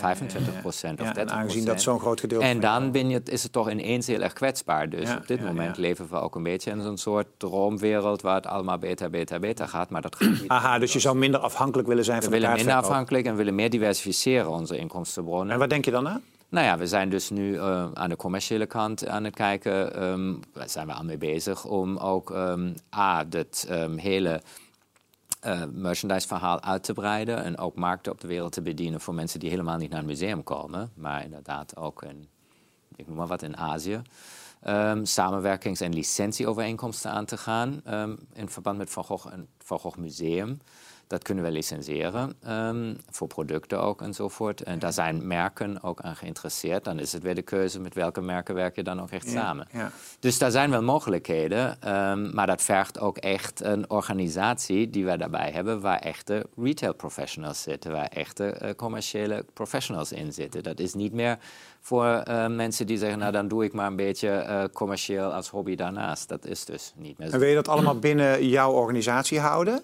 of 0.62 0.82
30%. 0.82 1.24
aangezien 1.24 1.64
dat 1.64 1.82
zo'n 1.82 2.00
groot 2.00 2.20
gedeelte 2.20 2.46
En 2.46 2.60
dan 2.60 2.90
ben 2.90 3.08
je, 3.08 3.20
is 3.24 3.42
het 3.42 3.52
toch 3.52 3.70
ineens 3.70 4.06
heel 4.06 4.20
erg 4.20 4.32
kwetsbaar. 4.32 4.88
Dus 4.88 5.14
op 5.14 5.26
dit 5.26 5.44
moment 5.44 5.76
leven 5.76 6.08
we 6.10 6.20
ook 6.20 6.34
een 6.34 6.42
beetje 6.42 6.70
in 6.70 6.82
zo'n 6.82 6.98
soort 6.98 7.26
droomwereld 7.36 8.22
waar 8.22 8.34
het 8.34 8.46
allemaal 8.46 8.78
beter, 8.78 9.10
beter, 9.10 9.40
beter 9.40 9.68
gaat. 9.68 9.90
Maar 9.90 10.02
dat 10.02 10.16
gaat 10.16 10.30
niet. 10.40 10.48
Aha, 10.48 10.78
dus 10.78 10.92
je 10.92 11.00
zou 11.00 11.16
minder 11.16 11.40
afhankelijk 11.40 11.88
willen 11.88 12.04
zijn 12.04 12.16
we 12.16 12.22
van 12.22 12.32
de 12.32 12.38
We 12.38 12.46
willen 12.46 12.64
minder 12.64 12.82
afhankelijk 12.82 13.26
en 13.26 13.36
willen 13.36 13.54
meer 13.54 13.70
diversificeren 13.70 14.50
onze 14.50 14.78
inkomstenbronnen. 14.78 15.52
En 15.52 15.58
wat 15.58 15.70
denk 15.70 15.84
je 15.84 15.90
dan 15.90 16.08
aan? 16.08 16.22
Nou 16.56 16.68
ja, 16.68 16.78
we 16.78 16.86
zijn 16.86 17.10
dus 17.10 17.30
nu 17.30 17.54
uh, 17.54 17.90
aan 17.92 18.08
de 18.08 18.16
commerciële 18.16 18.66
kant 18.66 19.06
aan 19.06 19.24
het 19.24 19.34
kijken. 19.34 20.02
Um, 20.02 20.40
daar 20.52 20.68
zijn 20.68 20.86
we 20.86 20.92
al 20.92 21.04
mee 21.04 21.18
bezig 21.18 21.64
om 21.64 21.96
ook 21.96 22.30
um, 22.30 22.74
A, 22.94 23.24
dat 23.24 23.66
um, 23.70 23.98
hele 23.98 24.42
uh, 25.46 25.62
merchandise-verhaal 25.72 26.62
uit 26.62 26.82
te 26.82 26.92
breiden. 26.92 27.44
En 27.44 27.58
ook 27.58 27.74
markten 27.74 28.12
op 28.12 28.20
de 28.20 28.26
wereld 28.26 28.52
te 28.52 28.62
bedienen 28.62 29.00
voor 29.00 29.14
mensen 29.14 29.40
die 29.40 29.50
helemaal 29.50 29.76
niet 29.76 29.90
naar 29.90 29.98
het 29.98 30.08
museum 30.08 30.42
komen. 30.42 30.90
Maar 30.94 31.24
inderdaad 31.24 31.76
ook 31.76 32.02
in, 32.02 32.28
ik 32.96 33.06
noem 33.06 33.16
maar 33.16 33.26
wat, 33.26 33.42
in 33.42 33.56
Azië. 33.56 34.02
samenwerkings- 35.02 35.80
en 35.80 35.94
licentieovereenkomsten 35.94 37.10
aan 37.10 37.24
te 37.24 37.36
gaan 37.36 37.82
in 38.32 38.48
verband 38.48 38.78
met 38.78 38.90
Van 38.90 39.04
Gogh 39.04 39.32
en 39.32 39.48
Van 39.58 39.78
Gogh 39.78 39.98
Museum. 39.98 40.58
Dat 41.06 41.22
kunnen 41.22 41.44
we 41.44 41.50
licenseren 41.50 42.34
um, 42.48 42.96
voor 43.10 43.26
producten 43.26 43.80
ook 43.80 44.02
enzovoort. 44.02 44.62
En 44.62 44.78
daar 44.78 44.92
zijn 44.92 45.26
merken 45.26 45.82
ook 45.82 46.00
aan 46.00 46.16
geïnteresseerd. 46.16 46.84
Dan 46.84 46.98
is 46.98 47.12
het 47.12 47.22
weer 47.22 47.34
de 47.34 47.42
keuze 47.42 47.80
met 47.80 47.94
welke 47.94 48.20
merken 48.20 48.54
werk 48.54 48.76
je 48.76 48.82
dan 48.82 49.00
ook 49.00 49.10
echt 49.10 49.28
samen. 49.28 49.68
Ja. 49.72 49.90
Dus 50.20 50.38
daar 50.38 50.50
zijn 50.50 50.70
wel 50.70 50.82
mogelijkheden. 50.82 51.92
Um, 51.94 52.34
maar 52.34 52.46
dat 52.46 52.62
vergt 52.62 53.00
ook 53.00 53.18
echt 53.18 53.60
een 53.60 53.90
organisatie 53.90 54.90
die 54.90 55.04
we 55.04 55.16
daarbij 55.16 55.50
hebben... 55.50 55.80
waar 55.80 55.98
echte 55.98 56.46
retail 56.56 56.94
professionals 56.94 57.62
zitten, 57.62 57.92
waar 57.92 58.08
echte 58.08 58.60
uh, 58.62 58.70
commerciële 58.70 59.44
professionals 59.52 60.12
in 60.12 60.32
zitten. 60.32 60.62
Dat 60.62 60.80
is 60.80 60.94
niet 60.94 61.12
meer 61.12 61.38
voor 61.80 62.22
uh, 62.28 62.46
mensen 62.46 62.86
die 62.86 62.98
zeggen... 62.98 63.18
nou, 63.18 63.32
dan 63.32 63.48
doe 63.48 63.64
ik 63.64 63.72
maar 63.72 63.86
een 63.86 63.96
beetje 63.96 64.44
uh, 64.48 64.64
commercieel 64.72 65.32
als 65.32 65.48
hobby 65.48 65.74
daarnaast. 65.74 66.28
Dat 66.28 66.46
is 66.46 66.64
dus 66.64 66.92
niet 66.96 67.18
meer 67.18 67.28
zo. 67.28 67.34
En 67.34 67.40
wil 67.40 67.48
je 67.48 67.54
dat 67.54 67.68
allemaal 67.68 67.98
binnen 67.98 68.48
jouw 68.48 68.72
organisatie 68.72 69.40
houden? 69.40 69.82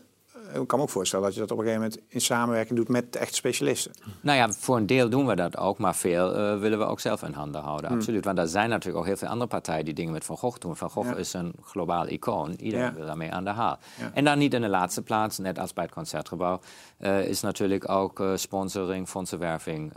Ik 0.60 0.66
kan 0.66 0.78
me 0.78 0.84
ook 0.84 0.90
voorstellen 0.90 1.24
dat 1.24 1.34
je 1.34 1.40
dat 1.40 1.50
op 1.50 1.58
een 1.58 1.64
gegeven 1.64 1.84
moment 1.84 2.02
in 2.08 2.20
samenwerking 2.20 2.78
doet 2.78 2.88
met 2.88 3.16
echte 3.16 3.34
specialisten. 3.34 3.92
Nou 4.20 4.38
ja, 4.38 4.52
voor 4.52 4.76
een 4.76 4.86
deel 4.86 5.08
doen 5.08 5.26
we 5.26 5.36
dat 5.36 5.56
ook, 5.56 5.78
maar 5.78 5.94
veel 5.94 6.38
uh, 6.38 6.58
willen 6.58 6.78
we 6.78 6.84
ook 6.84 7.00
zelf 7.00 7.22
in 7.22 7.32
handen 7.32 7.60
houden. 7.60 7.86
Hmm. 7.86 7.96
Absoluut. 7.96 8.24
Want 8.24 8.38
er 8.38 8.48
zijn 8.48 8.68
natuurlijk 8.68 8.98
ook 8.98 9.06
heel 9.06 9.16
veel 9.16 9.28
andere 9.28 9.48
partijen 9.48 9.84
die 9.84 9.94
dingen 9.94 10.12
met 10.12 10.24
Van 10.24 10.36
Gogh 10.36 10.58
doen. 10.58 10.76
Van 10.76 10.90
Gogh 10.90 11.18
is 11.18 11.32
een 11.32 11.52
globaal 11.62 12.08
icoon. 12.08 12.54
Iedereen 12.58 12.86
ja. 12.86 12.92
wil 12.92 13.06
daarmee 13.06 13.32
aan 13.32 13.44
de 13.44 13.50
haal. 13.50 13.78
Ja. 13.98 14.10
En 14.14 14.24
dan 14.24 14.38
niet 14.38 14.54
in 14.54 14.60
de 14.60 14.68
laatste 14.68 15.02
plaats, 15.02 15.38
net 15.38 15.58
als 15.58 15.72
bij 15.72 15.84
het 15.84 15.92
concertgebouw, 15.92 16.60
uh, 17.00 17.26
is 17.26 17.40
natuurlijk 17.40 17.88
ook 17.88 18.20
uh, 18.20 18.30
sponsoring, 18.34 19.08
fondsenwerving 19.08 19.92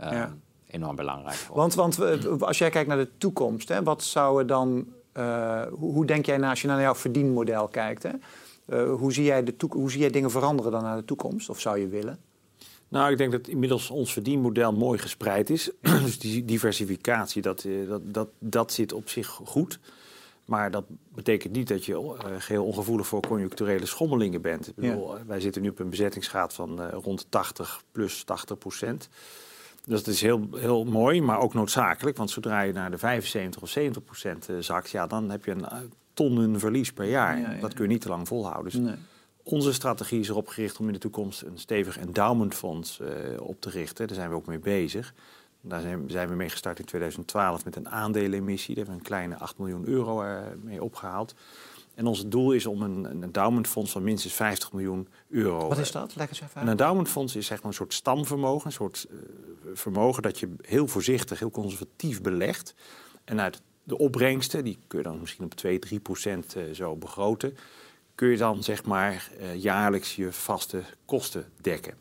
enorm 0.66 0.96
belangrijk. 0.96 1.36
Voor. 1.36 1.56
Want, 1.56 1.74
want 1.74 1.98
als 2.40 2.58
jij 2.58 2.70
kijkt 2.70 2.88
naar 2.88 2.98
de 2.98 3.10
toekomst, 3.18 3.68
hè, 3.68 3.82
wat 3.82 4.02
zou 4.02 4.38
er 4.38 4.46
dan. 4.46 4.86
hoe, 5.70 5.92
hoe 5.92 6.06
denk 6.06 6.26
jij 6.26 6.36
na 6.36 6.50
als 6.50 6.62
je 6.62 6.68
naar 6.68 6.80
jouw 6.80 6.94
verdienmodel 6.94 7.68
kijkt? 7.68 8.02
Hè? 8.02 8.10
Uh, 8.68 8.94
hoe, 8.94 9.12
zie 9.12 9.24
jij 9.24 9.44
de 9.44 9.54
hoe 9.68 9.90
zie 9.90 10.00
jij 10.00 10.10
dingen 10.10 10.30
veranderen 10.30 10.72
dan 10.72 10.82
naar 10.82 10.96
de 10.96 11.04
toekomst? 11.04 11.48
Of 11.48 11.60
zou 11.60 11.78
je 11.78 11.88
willen? 11.88 12.18
Nou, 12.88 13.10
ik 13.10 13.18
denk 13.18 13.32
dat 13.32 13.48
inmiddels 13.48 13.90
ons 13.90 14.12
verdienmodel 14.12 14.72
mooi 14.72 14.98
gespreid 14.98 15.50
is. 15.50 15.70
dus 16.04 16.18
die 16.18 16.44
diversificatie, 16.44 17.42
dat, 17.42 17.64
eh, 17.64 17.88
dat, 17.88 18.14
dat, 18.14 18.28
dat 18.38 18.72
zit 18.72 18.92
op 18.92 19.08
zich 19.08 19.28
goed. 19.28 19.78
Maar 20.44 20.70
dat 20.70 20.84
betekent 21.14 21.52
niet 21.52 21.68
dat 21.68 21.84
je 21.84 21.92
uh, 21.92 22.34
geheel 22.38 22.64
ongevoelig 22.64 23.06
voor 23.06 23.20
conjuncturele 23.20 23.86
schommelingen 23.86 24.42
bent. 24.42 24.68
Ik 24.68 24.74
bedoel, 24.74 25.14
Wij 25.26 25.40
zitten 25.40 25.62
nu 25.62 25.68
op 25.68 25.78
een 25.78 25.90
bezettingsgraad 25.90 26.52
van 26.52 26.80
uh, 26.80 26.86
rond 27.02 27.26
80 27.28 27.82
plus 27.92 28.24
80 28.24 28.58
procent. 28.58 29.08
Dus 29.84 30.02
dat 30.02 30.14
is 30.14 30.20
heel, 30.20 30.48
heel 30.54 30.84
mooi, 30.84 31.22
maar 31.22 31.40
ook 31.40 31.54
noodzakelijk. 31.54 32.16
Want 32.16 32.30
zodra 32.30 32.60
je 32.60 32.72
naar 32.72 32.90
de 32.90 32.98
75 32.98 33.62
of 33.62 33.68
70 33.68 34.04
procent 34.04 34.48
zakt, 34.58 34.90
ja, 34.90 35.06
dan 35.06 35.30
heb 35.30 35.44
je 35.44 35.50
een 35.50 35.66
tonnen 36.16 36.58
verlies 36.58 36.92
per 36.92 37.04
jaar. 37.04 37.60
Dat 37.60 37.74
kun 37.74 37.84
je 37.84 37.90
niet 37.90 38.00
te 38.00 38.08
lang 38.08 38.28
volhouden. 38.28 38.72
Dus 38.72 38.80
nee. 38.80 38.94
Onze 39.42 39.72
strategie 39.72 40.20
is 40.20 40.28
erop 40.28 40.48
gericht 40.48 40.78
om 40.78 40.86
in 40.86 40.92
de 40.92 40.98
toekomst 40.98 41.42
een 41.42 41.58
stevig 41.58 41.98
endowmentfonds 41.98 43.00
uh, 43.00 43.08
op 43.40 43.60
te 43.60 43.70
richten. 43.70 44.06
Daar 44.06 44.16
zijn 44.16 44.28
we 44.30 44.34
ook 44.34 44.46
mee 44.46 44.58
bezig. 44.58 45.14
Daar 45.60 45.80
zijn, 45.80 46.10
zijn, 46.10 46.28
we 46.28 46.34
mee 46.34 46.48
gestart 46.48 46.78
in 46.78 46.84
2012 46.84 47.64
met 47.64 47.76
een 47.76 47.88
aandelenemissie. 47.88 48.74
Daar 48.74 48.84
hebben 48.84 48.94
we 48.94 49.00
een 49.00 49.16
kleine 49.16 49.38
8 49.38 49.58
miljoen 49.58 49.86
euro 49.86 50.22
uh, 50.22 50.38
mee 50.62 50.82
opgehaald. 50.82 51.34
En 51.94 52.06
ons 52.06 52.28
doel 52.28 52.52
is 52.52 52.66
om 52.66 52.82
een, 52.82 53.04
een 53.04 53.22
endowmentfonds 53.22 53.90
van 53.90 54.02
minstens 54.02 54.34
50 54.34 54.72
miljoen 54.72 55.08
euro. 55.28 55.68
Wat 55.68 55.78
is 55.78 55.92
dat? 55.92 56.16
Leg 56.16 56.28
eens 56.28 56.40
even 56.40 56.62
Een 56.62 56.68
endowmentfonds 56.68 57.36
is 57.36 57.46
zeg 57.46 57.58
maar 57.58 57.66
een 57.66 57.76
soort 57.76 57.94
stamvermogen, 57.94 58.66
een 58.66 58.72
soort 58.72 59.06
uh, 59.10 59.18
vermogen 59.74 60.22
dat 60.22 60.38
je 60.38 60.54
heel 60.60 60.86
voorzichtig, 60.86 61.38
heel 61.38 61.50
conservatief 61.50 62.20
belegt. 62.20 62.74
En 63.24 63.40
uit 63.40 63.62
de 63.86 63.98
opbrengsten, 63.98 64.64
die 64.64 64.78
kun 64.86 64.98
je 64.98 65.04
dan 65.04 65.20
misschien 65.20 65.44
op 65.44 65.54
2, 65.54 65.78
3 65.78 66.00
procent 66.00 66.56
uh, 66.56 66.62
zo 66.72 66.96
begroten, 66.96 67.56
kun 68.14 68.28
je 68.28 68.36
dan 68.36 68.62
zeg 68.62 68.84
maar 68.84 69.30
uh, 69.40 69.62
jaarlijks 69.62 70.16
je 70.16 70.32
vaste 70.32 70.82
kosten 71.04 71.44
dekken. 71.60 71.94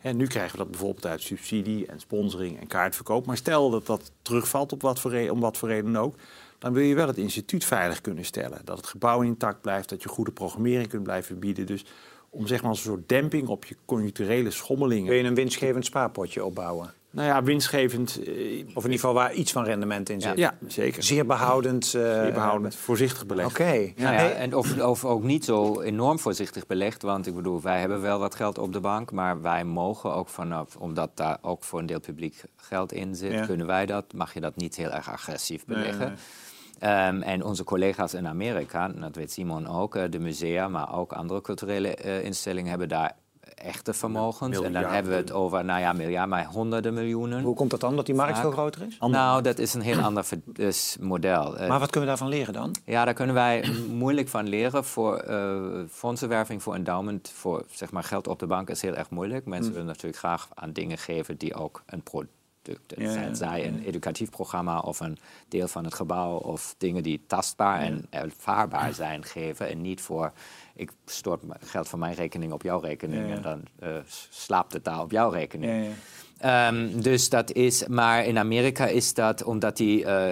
En 0.00 0.16
nu 0.16 0.26
krijgen 0.26 0.52
we 0.52 0.58
dat 0.58 0.70
bijvoorbeeld 0.70 1.06
uit 1.06 1.22
subsidie 1.22 1.86
en 1.86 2.00
sponsoring 2.00 2.60
en 2.60 2.66
kaartverkoop. 2.66 3.26
Maar 3.26 3.36
stel 3.36 3.70
dat 3.70 3.86
dat 3.86 4.10
terugvalt 4.22 4.72
op 4.72 4.82
wat 4.82 5.00
voor 5.00 5.30
om 5.30 5.40
wat 5.40 5.56
voor 5.56 5.68
reden 5.68 5.96
ook, 5.96 6.16
dan 6.58 6.72
wil 6.72 6.82
je 6.82 6.94
wel 6.94 7.06
het 7.06 7.16
instituut 7.16 7.64
veilig 7.64 8.00
kunnen 8.00 8.24
stellen. 8.24 8.60
Dat 8.64 8.76
het 8.76 8.86
gebouw 8.86 9.22
intact 9.22 9.60
blijft, 9.60 9.88
dat 9.88 10.02
je 10.02 10.08
goede 10.08 10.32
programmering 10.32 10.88
kunt 10.88 11.02
blijven 11.02 11.38
bieden. 11.38 11.66
Dus 11.66 11.84
om 12.30 12.46
zeg 12.46 12.60
maar 12.60 12.70
als 12.70 12.78
een 12.78 12.92
soort 12.92 13.08
demping 13.08 13.48
op 13.48 13.64
je 13.64 13.76
conjuncturele 13.84 14.50
schommelingen. 14.50 15.08
Wil 15.08 15.18
je 15.18 15.24
een 15.24 15.34
winstgevend 15.34 15.84
spaarpotje 15.84 16.44
opbouwen? 16.44 16.94
Nou 17.12 17.28
ja, 17.28 17.42
winstgevend. 17.42 18.22
Eh, 18.22 18.32
of 18.74 18.84
in 18.84 18.90
ieder 18.90 18.90
geval 18.90 19.14
waar 19.14 19.32
iets 19.32 19.52
van 19.52 19.64
rendement 19.64 20.08
in 20.08 20.20
zit. 20.20 20.36
Ja, 20.36 20.54
zeker. 20.66 21.02
Zeer 21.02 21.26
behoudend. 21.26 21.84
Uh, 21.84 21.90
Zeer 21.90 22.32
behoudend, 22.32 22.74
voorzichtig 22.74 23.26
belegd. 23.26 23.50
Oké. 23.50 23.62
Okay. 23.62 23.94
Ja, 23.96 24.30
en 24.30 24.56
of, 24.56 24.80
of, 24.80 25.04
ook 25.04 25.22
niet 25.22 25.44
zo 25.44 25.80
enorm 25.80 26.18
voorzichtig 26.18 26.66
belegd. 26.66 27.02
Want 27.02 27.26
ik 27.26 27.34
bedoel, 27.34 27.62
wij 27.62 27.80
hebben 27.80 28.00
wel 28.00 28.18
wat 28.18 28.34
geld 28.34 28.58
op 28.58 28.72
de 28.72 28.80
bank. 28.80 29.12
Maar 29.12 29.40
wij 29.42 29.64
mogen 29.64 30.14
ook 30.14 30.28
vanaf, 30.28 30.76
omdat 30.76 31.10
daar 31.14 31.38
ook 31.40 31.64
voor 31.64 31.78
een 31.78 31.86
deel 31.86 32.00
publiek 32.00 32.42
geld 32.56 32.92
in 32.92 33.14
zit, 33.14 33.46
kunnen 33.46 33.66
wij 33.66 33.86
dat, 33.86 34.12
mag 34.12 34.34
je 34.34 34.40
dat 34.40 34.56
niet 34.56 34.76
heel 34.76 34.90
erg 34.90 35.10
agressief 35.10 35.64
beleggen. 35.64 35.98
Nee, 35.98 36.08
nee. 36.08 36.16
Um, 37.08 37.22
en 37.22 37.44
onze 37.44 37.64
collega's 37.64 38.14
in 38.14 38.26
Amerika, 38.26 38.88
dat 38.88 39.16
weet 39.16 39.32
Simon 39.32 39.68
ook, 39.68 39.96
eh, 39.96 40.10
de 40.10 40.18
musea, 40.18 40.68
maar 40.68 40.94
ook 40.94 41.12
andere 41.12 41.40
culturele 41.40 41.98
uh, 42.04 42.24
instellingen 42.24 42.70
hebben 42.70 42.88
daar 42.88 43.16
echte 43.54 43.92
vermogens. 43.92 44.60
en 44.60 44.72
dan 44.72 44.84
hebben 44.84 45.12
we 45.12 45.18
het 45.18 45.32
over, 45.32 45.64
nou 45.64 45.80
ja, 45.80 45.92
miljard, 45.92 46.28
maar 46.28 46.44
honderden 46.44 46.94
miljoenen. 46.94 47.42
Hoe 47.42 47.54
komt 47.54 47.70
dat 47.70 47.80
dan, 47.80 47.96
dat 47.96 48.06
die 48.06 48.14
markt 48.14 48.38
veel 48.38 48.50
groter 48.50 48.86
is? 48.86 48.98
Nou, 48.98 49.42
dat 49.42 49.58
is 49.58 49.74
een 49.74 49.80
heel 49.80 50.00
ander 50.00 50.24
dus 50.46 50.96
model. 51.00 51.54
Maar 51.68 51.78
wat 51.78 51.90
kunnen 51.90 52.00
we 52.00 52.06
daarvan 52.06 52.28
leren 52.28 52.52
dan? 52.52 52.74
Ja, 52.84 53.04
daar 53.04 53.14
kunnen 53.14 53.34
wij 53.34 53.68
moeilijk 53.88 54.28
van 54.28 54.48
leren. 54.48 54.84
Voor 54.84 55.24
uh, 55.28 55.60
fondsenwerving, 55.90 56.62
voor 56.62 56.74
endowment, 56.74 57.32
voor 57.34 57.64
zeg 57.70 57.90
maar, 57.90 58.04
geld 58.04 58.28
op 58.28 58.38
de 58.38 58.46
bank 58.46 58.70
is 58.70 58.82
heel 58.82 58.94
erg 58.94 59.10
moeilijk. 59.10 59.46
Mensen 59.46 59.70
hm. 59.70 59.72
willen 59.72 59.88
natuurlijk 59.88 60.18
graag 60.18 60.48
aan 60.54 60.72
dingen 60.72 60.98
geven 60.98 61.36
die 61.36 61.54
ook 61.54 61.82
een 61.86 62.02
product 62.02 62.40
ja, 62.86 63.34
zij 63.34 63.66
een 63.66 63.82
educatief 63.84 64.30
programma 64.30 64.78
of 64.78 65.00
een 65.00 65.18
deel 65.48 65.68
van 65.68 65.84
het 65.84 65.94
gebouw 65.94 66.36
of 66.36 66.74
dingen 66.78 67.02
die 67.02 67.20
tastbaar 67.26 67.80
en 67.80 68.06
ervaarbaar 68.10 68.94
zijn 68.94 69.24
geven 69.24 69.68
en 69.68 69.80
niet 69.80 70.00
voor 70.00 70.32
ik 70.74 70.92
stort 71.04 71.42
geld 71.60 71.88
van 71.88 71.98
mijn 71.98 72.14
rekening 72.14 72.52
op 72.52 72.62
jouw 72.62 72.80
rekening 72.80 73.30
en 73.30 73.42
dan 73.42 73.62
uh, 73.82 73.96
slaapt 74.30 74.72
het 74.72 74.84
daar 74.84 75.00
op 75.00 75.10
jouw 75.10 75.30
rekening. 75.30 75.94
Um, 76.44 77.02
dus 77.02 77.28
dat 77.28 77.52
is, 77.52 77.86
maar 77.86 78.24
in 78.24 78.38
Amerika 78.38 78.86
is 78.86 79.14
dat 79.14 79.44
omdat 79.44 79.76
die 79.76 80.04
uh, 80.04 80.30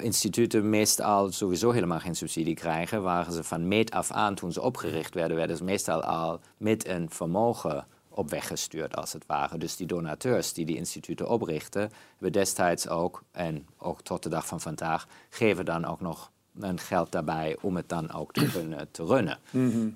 instituten 0.00 0.70
meestal 0.70 1.32
sowieso 1.32 1.70
helemaal 1.70 1.98
geen 1.98 2.16
subsidie 2.16 2.54
krijgen, 2.54 3.02
waren 3.02 3.32
ze 3.32 3.44
van 3.44 3.68
meet 3.68 3.90
af 3.90 4.10
aan 4.10 4.34
toen 4.34 4.52
ze 4.52 4.62
opgericht 4.62 5.14
werden, 5.14 5.36
werden 5.36 5.56
ze 5.56 5.64
meestal 5.64 6.02
al 6.02 6.40
met 6.56 6.88
een 6.88 7.10
vermogen 7.10 7.86
op 8.14 8.30
weg 8.30 8.46
gestuurd, 8.46 8.96
als 8.96 9.12
het 9.12 9.26
ware. 9.26 9.58
Dus 9.58 9.76
die 9.76 9.86
donateurs 9.86 10.52
die 10.52 10.66
die 10.66 10.76
instituten 10.76 11.28
oprichten, 11.28 11.90
hebben 12.12 12.32
destijds 12.32 12.88
ook, 12.88 13.22
en 13.30 13.66
ook 13.78 14.02
tot 14.02 14.22
de 14.22 14.28
dag 14.28 14.46
van 14.46 14.60
vandaag, 14.60 15.06
geven 15.30 15.64
dan 15.64 15.84
ook 15.84 16.00
nog 16.00 16.30
en 16.60 16.78
geld 16.78 17.12
daarbij 17.12 17.56
om 17.60 17.76
het 17.76 17.88
dan 17.88 18.12
ook 18.12 18.32
te 18.32 18.46
kunnen 18.52 18.88
te 18.90 19.04
runnen, 19.04 19.38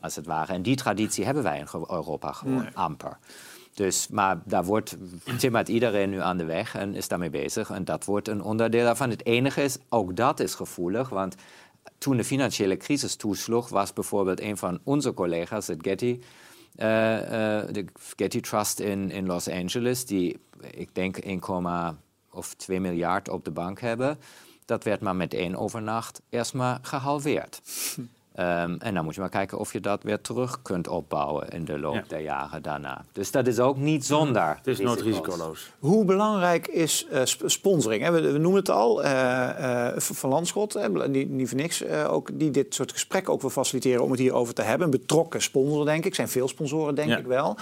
als 0.01 0.17
het 0.17 0.27
ware. 0.27 0.53
En 0.53 0.63
die 0.63 0.77
traditie 0.77 1.25
hebben 1.25 1.43
wij 1.43 1.59
in 1.59 1.67
Europa 1.73 2.33
gewoon 2.33 2.75
amper. 2.75 3.19
Dus, 3.75 4.09
maar 4.09 4.41
daar 4.45 4.65
wordt, 4.65 4.97
timmert 5.39 5.69
iedereen 5.69 6.11
nu 6.11 6.21
aan 6.21 6.37
de 6.37 6.45
weg 6.45 6.75
en 6.75 6.95
is 6.95 7.09
daarmee 7.09 7.31
bezig. 7.31 7.71
En 7.71 7.85
dat 7.85 8.05
wordt 8.05 8.29
een 8.29 8.43
onderdeel 8.43 8.85
daarvan. 8.85 9.11
Het 9.11 9.27
enige 9.27 9.63
is, 9.63 9.79
ook 9.89 10.17
dat 10.17 10.41
is 10.41 10.55
gevoelig, 10.55 11.09
want 11.09 11.35
toen 11.99 12.17
de 12.17 12.25
financiële 12.25 12.77
crisis 12.77 13.17
toesloeg, 13.17 13.69
was 13.69 13.93
bijvoorbeeld 13.93 14.41
een 14.41 14.57
van 14.57 14.81
onze 14.85 15.15
collega's, 15.15 15.67
het 15.67 15.79
Getty, 15.81 16.21
de 16.77 17.85
Getty 18.17 18.41
Trust 18.41 18.81
in, 18.81 19.11
in 19.11 19.27
Los 19.27 19.49
Angeles, 19.49 20.07
die 20.07 20.39
ik 20.71 20.95
denk 20.95 21.17
1, 21.17 21.41
of 22.31 22.55
2 22.55 22.81
miljard 22.81 23.29
op 23.29 23.45
de 23.45 23.51
bank 23.51 23.81
hebben. 23.81 24.19
Dat 24.65 24.85
werd 24.85 25.01
maar 25.01 25.17
met 25.17 25.35
één 25.35 25.57
overnacht 25.57 26.21
eerstmaal 26.29 26.79
gehalveerd. 26.83 27.61
Um, 28.39 28.77
en 28.79 28.95
dan 28.95 29.05
moet 29.05 29.15
je 29.15 29.21
maar 29.21 29.29
kijken 29.29 29.59
of 29.59 29.73
je 29.73 29.81
dat 29.81 30.03
weer 30.03 30.21
terug 30.21 30.63
kunt 30.63 30.89
opbouwen 30.89 31.49
in 31.49 31.65
de 31.65 31.79
loop 31.79 31.95
ja. 31.95 32.05
der 32.09 32.21
jaren 32.21 32.63
daarna. 32.63 33.05
Dus 33.13 33.31
dat 33.31 33.47
is 33.47 33.59
ook 33.59 33.77
niet 33.77 34.07
zonder. 34.07 34.57
Het 34.57 34.67
is 34.67 34.79
nooit 34.79 35.01
risicoloos. 35.01 35.71
Hoe 35.79 36.05
belangrijk 36.05 36.67
is 36.67 37.07
uh, 37.13 37.21
sponsoring? 37.25 38.09
We, 38.09 38.33
we, 38.33 38.39
noemen 38.39 38.61
het 38.61 38.71
al. 38.71 39.05
Uh, 39.05 39.11
uh, 39.61 39.89
van 39.97 40.31
Landschot, 40.31 40.89
niet, 41.09 41.31
niet 41.31 41.49
voor 41.49 41.59
niks, 41.59 41.85
ook, 41.87 42.31
die 42.33 42.51
dit 42.51 42.75
soort 42.75 42.93
gesprekken 42.93 43.33
ook 43.33 43.41
wil 43.41 43.51
faciliteren 43.51 44.03
om 44.03 44.11
het 44.11 44.21
hierover 44.21 44.55
te 44.55 44.63
hebben. 44.63 44.85
Een 44.85 44.99
betrokken 44.99 45.43
sponsor, 45.43 45.85
denk 45.85 46.05
ik. 46.05 46.15
zijn 46.15 46.29
veel 46.29 46.49
sponsoren, 46.49 46.95
denk 46.95 47.09
ja. 47.09 47.19
ik 47.19 47.27
wel. 47.27 47.57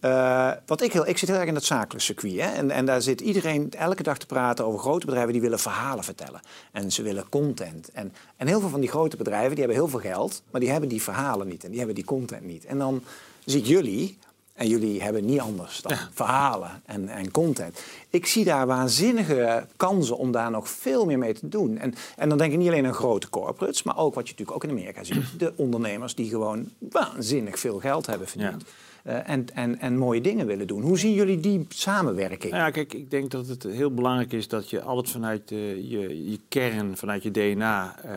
Uh, 0.00 0.50
wat 0.66 0.82
ik, 0.82 0.92
heel, 0.92 1.06
ik 1.06 1.18
zit 1.18 1.28
heel 1.28 1.38
erg 1.38 1.48
in 1.48 1.54
het 1.54 1.64
zakelijke 1.64 2.04
circuit. 2.04 2.40
Hè? 2.40 2.50
En, 2.50 2.70
en 2.70 2.86
daar 2.86 3.02
zit 3.02 3.20
iedereen 3.20 3.70
elke 3.70 4.02
dag 4.02 4.18
te 4.18 4.26
praten 4.26 4.64
over 4.64 4.80
grote 4.80 5.06
bedrijven 5.06 5.32
die 5.32 5.42
willen 5.42 5.58
verhalen 5.58 6.04
vertellen. 6.04 6.40
En 6.72 6.92
ze 6.92 7.02
willen 7.02 7.28
content. 7.28 7.90
En, 7.90 8.12
en 8.36 8.46
heel 8.46 8.60
veel 8.60 8.68
van 8.68 8.80
die 8.80 8.88
grote 8.88 9.16
bedrijven 9.16 9.50
die 9.50 9.58
hebben 9.58 9.76
heel 9.76 9.88
veel 9.88 10.10
geld, 10.10 10.42
maar 10.50 10.60
die 10.60 10.70
hebben 10.70 10.88
die 10.88 11.02
verhalen 11.02 11.48
niet 11.48 11.64
en 11.64 11.68
die 11.68 11.78
hebben 11.78 11.94
die 11.94 12.04
content 12.04 12.44
niet. 12.44 12.64
En 12.64 12.78
dan 12.78 13.02
zie 13.44 13.60
ik 13.60 13.66
jullie, 13.66 14.18
en 14.54 14.68
jullie 14.68 15.02
hebben 15.02 15.24
niet 15.24 15.40
anders 15.40 15.80
dan 15.80 15.92
ja. 15.92 16.08
verhalen 16.12 16.82
en, 16.84 17.08
en 17.08 17.30
content. 17.30 17.82
Ik 18.10 18.26
zie 18.26 18.44
daar 18.44 18.66
waanzinnige 18.66 19.66
kansen 19.76 20.16
om 20.16 20.32
daar 20.32 20.50
nog 20.50 20.68
veel 20.68 21.04
meer 21.04 21.18
mee 21.18 21.34
te 21.34 21.48
doen. 21.48 21.78
En, 21.78 21.94
en 22.16 22.28
dan 22.28 22.38
denk 22.38 22.52
ik 22.52 22.58
niet 22.58 22.68
alleen 22.68 22.86
aan 22.86 22.94
grote 22.94 23.30
corporates, 23.30 23.82
maar 23.82 23.98
ook 23.98 24.14
wat 24.14 24.28
je 24.28 24.30
natuurlijk 24.30 24.56
ook 24.56 24.70
in 24.70 24.78
Amerika 24.78 25.04
ziet. 25.04 25.38
De 25.38 25.52
ondernemers 25.56 26.14
die 26.14 26.28
gewoon 26.28 26.70
waanzinnig 26.78 27.58
veel 27.58 27.78
geld 27.78 28.06
hebben 28.06 28.28
verdiend. 28.28 28.62
Ja. 28.66 28.72
Uh, 29.06 29.28
en, 29.28 29.46
en, 29.54 29.78
en 29.78 29.96
mooie 29.98 30.20
dingen 30.20 30.46
willen 30.46 30.66
doen. 30.66 30.82
Hoe 30.82 30.98
zien 30.98 31.12
jullie 31.12 31.40
die 31.40 31.66
samenwerking? 31.68 32.52
Nou 32.52 32.64
ja, 32.64 32.70
kijk, 32.70 32.94
ik 32.94 33.10
denk 33.10 33.30
dat 33.30 33.48
het 33.48 33.62
heel 33.62 33.94
belangrijk 33.94 34.32
is 34.32 34.48
dat 34.48 34.70
je 34.70 34.82
altijd 34.82 35.10
vanuit 35.10 35.50
uh, 35.50 35.74
je, 35.90 36.30
je 36.30 36.40
kern, 36.48 36.96
vanuit 36.96 37.22
je 37.22 37.30
DNA, 37.30 37.96
uh, 38.04 38.12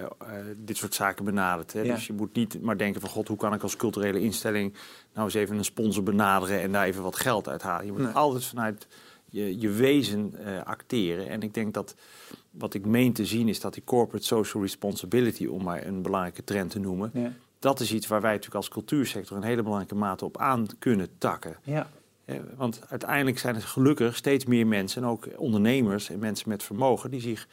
dit 0.57 0.77
soort 0.77 0.93
zaken 0.93 1.25
benadert. 1.25 1.73
Hè? 1.73 1.81
Ja. 1.81 1.93
Dus 1.93 2.07
je 2.07 2.13
moet 2.13 2.35
niet 2.35 2.61
maar 2.61 2.77
denken 2.77 3.01
van 3.01 3.09
god, 3.09 3.27
hoe 3.27 3.37
kan 3.37 3.53
ik 3.53 3.61
als 3.61 3.75
culturele 3.75 4.19
instelling 4.19 4.73
nou 5.13 5.25
eens 5.25 5.35
even 5.35 5.57
een 5.57 5.65
sponsor 5.65 6.03
benaderen 6.03 6.61
en 6.61 6.71
daar 6.71 6.85
even 6.85 7.03
wat 7.03 7.15
geld 7.15 7.49
uithalen. 7.49 7.85
Je 7.85 7.91
moet 7.91 8.01
nee. 8.01 8.13
altijd 8.13 8.45
vanuit 8.45 8.87
je, 9.29 9.59
je 9.59 9.69
wezen 9.69 10.33
acteren. 10.63 11.29
En 11.29 11.41
ik 11.41 11.53
denk 11.53 11.73
dat 11.73 11.95
wat 12.51 12.73
ik 12.73 12.85
meen 12.85 13.13
te 13.13 13.25
zien 13.25 13.47
is 13.47 13.59
dat 13.59 13.73
die 13.73 13.83
corporate 13.83 14.25
social 14.25 14.63
responsibility, 14.63 15.45
om 15.45 15.63
maar 15.63 15.85
een 15.85 16.01
belangrijke 16.01 16.43
trend 16.43 16.71
te 16.71 16.79
noemen. 16.79 17.11
Ja 17.13 17.33
dat 17.59 17.79
is 17.79 17.93
iets 17.93 18.07
waar 18.07 18.21
wij 18.21 18.31
natuurlijk 18.31 18.57
als 18.57 18.69
cultuursector 18.69 19.37
een 19.37 19.43
hele 19.43 19.61
belangrijke 19.61 19.95
mate 19.95 20.25
op 20.25 20.37
aan 20.37 20.67
kunnen 20.79 21.09
takken. 21.17 21.57
Ja. 21.63 21.87
Want 22.55 22.81
uiteindelijk 22.89 23.39
zijn 23.39 23.55
er 23.55 23.61
gelukkig 23.61 24.15
steeds 24.15 24.45
meer 24.45 24.67
mensen, 24.67 25.01
en 25.03 25.07
ook 25.07 25.27
ondernemers 25.35 26.09
en 26.09 26.19
mensen 26.19 26.49
met 26.49 26.63
vermogen, 26.63 27.11
die 27.11 27.21
zich 27.21 27.47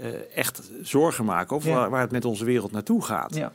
uh, 0.00 0.36
echt 0.36 0.70
zorgen 0.82 1.24
maken 1.24 1.56
over 1.56 1.70
ja. 1.70 1.88
waar, 1.88 2.00
het 2.00 2.10
met 2.10 2.24
onze 2.24 2.44
wereld 2.44 2.72
naartoe 2.72 3.04
gaat. 3.04 3.34
Ja. 3.34 3.52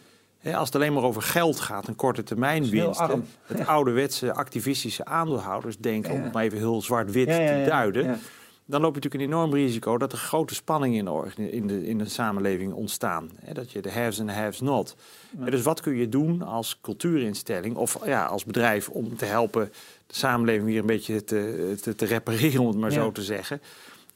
Als 0.53 0.67
het 0.67 0.75
alleen 0.75 0.93
maar 0.93 1.03
over 1.03 1.21
geld 1.21 1.59
gaat, 1.59 1.87
een 1.87 1.95
korte 1.95 2.23
termijn 2.23 2.69
winst, 2.69 3.01
het 3.45 3.67
ouderwetse 3.67 4.33
activistische 4.33 5.05
aandeelhouders 5.05 5.77
denken, 5.77 6.13
om 6.13 6.23
het 6.23 6.33
maar 6.33 6.43
even 6.43 6.57
heel 6.57 6.81
zwart-wit 6.81 7.27
te 7.27 7.63
duiden 7.67 8.19
dan 8.67 8.81
loop 8.81 8.95
je 8.95 9.01
natuurlijk 9.01 9.31
een 9.31 9.37
enorm 9.37 9.53
risico 9.53 9.97
dat 9.97 10.11
er 10.11 10.17
grote 10.17 10.55
spanningen 10.55 11.07
in 11.07 11.31
de, 11.35 11.51
in 11.51 11.67
de, 11.67 11.87
in 11.87 11.97
de 11.97 12.09
samenleving 12.09 12.73
ontstaan. 12.73 13.31
dat 13.53 13.71
je 13.71 13.81
de 13.81 13.91
haves 13.91 14.19
en 14.19 14.25
de 14.25 14.31
haves 14.31 14.59
not. 14.59 14.95
dus 15.31 15.61
wat 15.61 15.81
kun 15.81 15.95
je 15.95 16.09
doen 16.09 16.41
als 16.41 16.77
cultuurinstelling 16.81 17.75
of 17.75 18.05
ja, 18.05 18.25
als 18.25 18.45
bedrijf 18.45 18.89
om 18.89 19.15
te 19.17 19.25
helpen 19.25 19.71
de 20.07 20.15
samenleving 20.15 20.65
weer 20.65 20.79
een 20.79 20.85
beetje 20.85 21.23
te, 21.23 21.75
te, 21.81 21.95
te 21.95 22.05
repareren, 22.05 22.61
om 22.61 22.67
het 22.67 22.77
maar 22.77 22.91
zo 22.91 23.11
te 23.11 23.23
zeggen. 23.23 23.61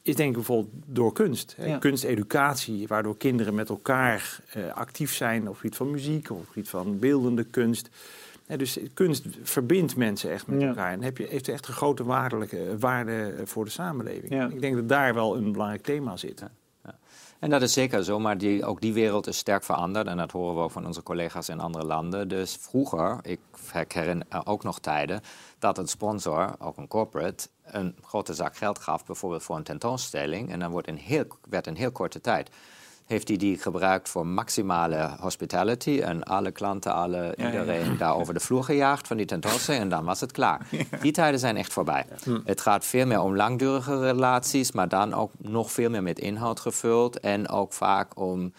Is 0.02 0.16
denk 0.16 0.28
ik 0.28 0.34
bijvoorbeeld 0.34 0.74
door 0.86 1.12
kunst. 1.12 1.54
Hè. 1.56 1.78
Kunsteducatie, 1.78 2.86
waardoor 2.88 3.16
kinderen 3.16 3.54
met 3.54 3.68
elkaar 3.68 4.40
uh, 4.56 4.72
actief 4.74 5.14
zijn 5.14 5.40
op 5.40 5.46
het 5.46 5.56
gebied 5.56 5.76
van 5.76 5.90
muziek, 5.90 6.30
of 6.30 6.36
op 6.36 6.42
het 6.42 6.52
gebied 6.52 6.68
van 6.68 6.98
beeldende 6.98 7.44
kunst. 7.44 7.88
Ja, 8.46 8.56
dus 8.56 8.78
kunst 8.94 9.26
verbindt 9.42 9.96
mensen 9.96 10.30
echt 10.30 10.46
met 10.46 10.62
elkaar. 10.62 10.92
En 10.92 11.02
heb 11.02 11.18
je, 11.18 11.26
heeft 11.26 11.48
echt 11.48 11.68
een 11.68 11.74
grote 11.74 12.04
waardelijke, 12.04 12.78
waarde 12.78 13.34
voor 13.44 13.64
de 13.64 13.70
samenleving. 13.70 14.32
Ja. 14.32 14.48
Ik 14.48 14.60
denk 14.60 14.76
dat 14.76 14.88
daar 14.88 15.14
wel 15.14 15.36
een 15.36 15.52
belangrijk 15.52 15.82
thema 15.82 16.16
zit. 16.16 16.40
Ja. 16.40 16.50
En 17.38 17.50
dat 17.50 17.62
is 17.62 17.72
zeker 17.72 18.04
zo, 18.04 18.18
maar 18.18 18.38
die, 18.38 18.64
ook 18.64 18.80
die 18.80 18.92
wereld 18.92 19.26
is 19.26 19.36
sterk 19.36 19.64
veranderd. 19.64 20.06
En 20.06 20.16
dat 20.16 20.30
horen 20.30 20.54
we 20.54 20.60
ook 20.60 20.70
van 20.70 20.86
onze 20.86 21.02
collega's 21.02 21.48
in 21.48 21.60
andere 21.60 21.84
landen. 21.84 22.28
Dus 22.28 22.56
vroeger, 22.60 23.18
ik 23.22 23.40
herinner 23.92 24.26
ook 24.44 24.62
nog 24.62 24.78
tijden, 24.78 25.20
dat 25.58 25.78
een 25.78 25.88
sponsor, 25.88 26.54
ook 26.58 26.76
een 26.76 26.88
corporate, 26.88 27.48
een 27.64 27.96
grote 28.02 28.34
zak 28.34 28.56
geld 28.56 28.78
gaf, 28.78 29.04
bijvoorbeeld 29.04 29.42
voor 29.42 29.56
een 29.56 29.62
tentoonstelling. 29.62 30.50
En 30.50 30.58
dan 30.58 30.70
wordt 30.70 30.86
in 30.86 30.96
heel, 30.96 31.24
werd 31.48 31.66
in 31.66 31.74
heel 31.74 31.92
korte 31.92 32.20
tijd 32.20 32.50
heeft 33.12 33.28
hij 33.28 33.36
die 33.36 33.58
gebruikt 33.58 34.08
voor 34.08 34.26
maximale 34.26 35.10
hospitality. 35.20 36.00
En 36.00 36.22
alle 36.22 36.50
klanten, 36.50 36.94
alle, 36.94 37.34
ja, 37.36 37.46
iedereen 37.46 37.90
ja. 37.92 37.96
daar 37.96 38.14
over 38.14 38.34
de 38.34 38.40
vloer 38.40 38.64
gejaagd 38.64 39.06
van 39.06 39.16
die 39.16 39.26
tentoonstelling. 39.26 39.82
En 39.82 39.88
dan 39.88 40.04
was 40.04 40.20
het 40.20 40.32
klaar. 40.32 40.66
Die 41.00 41.12
tijden 41.12 41.40
zijn 41.40 41.56
echt 41.56 41.72
voorbij. 41.72 42.06
Hm. 42.22 42.40
Het 42.44 42.60
gaat 42.60 42.84
veel 42.84 43.06
meer 43.06 43.20
om 43.20 43.36
langdurige 43.36 44.00
relaties, 44.00 44.72
maar 44.72 44.88
dan 44.88 45.14
ook 45.14 45.30
nog 45.38 45.72
veel 45.72 45.90
meer 45.90 46.02
met 46.02 46.18
inhoud 46.18 46.60
gevuld. 46.60 47.20
En 47.20 47.48
ook 47.48 47.72
vaak 47.72 48.18
om 48.18 48.52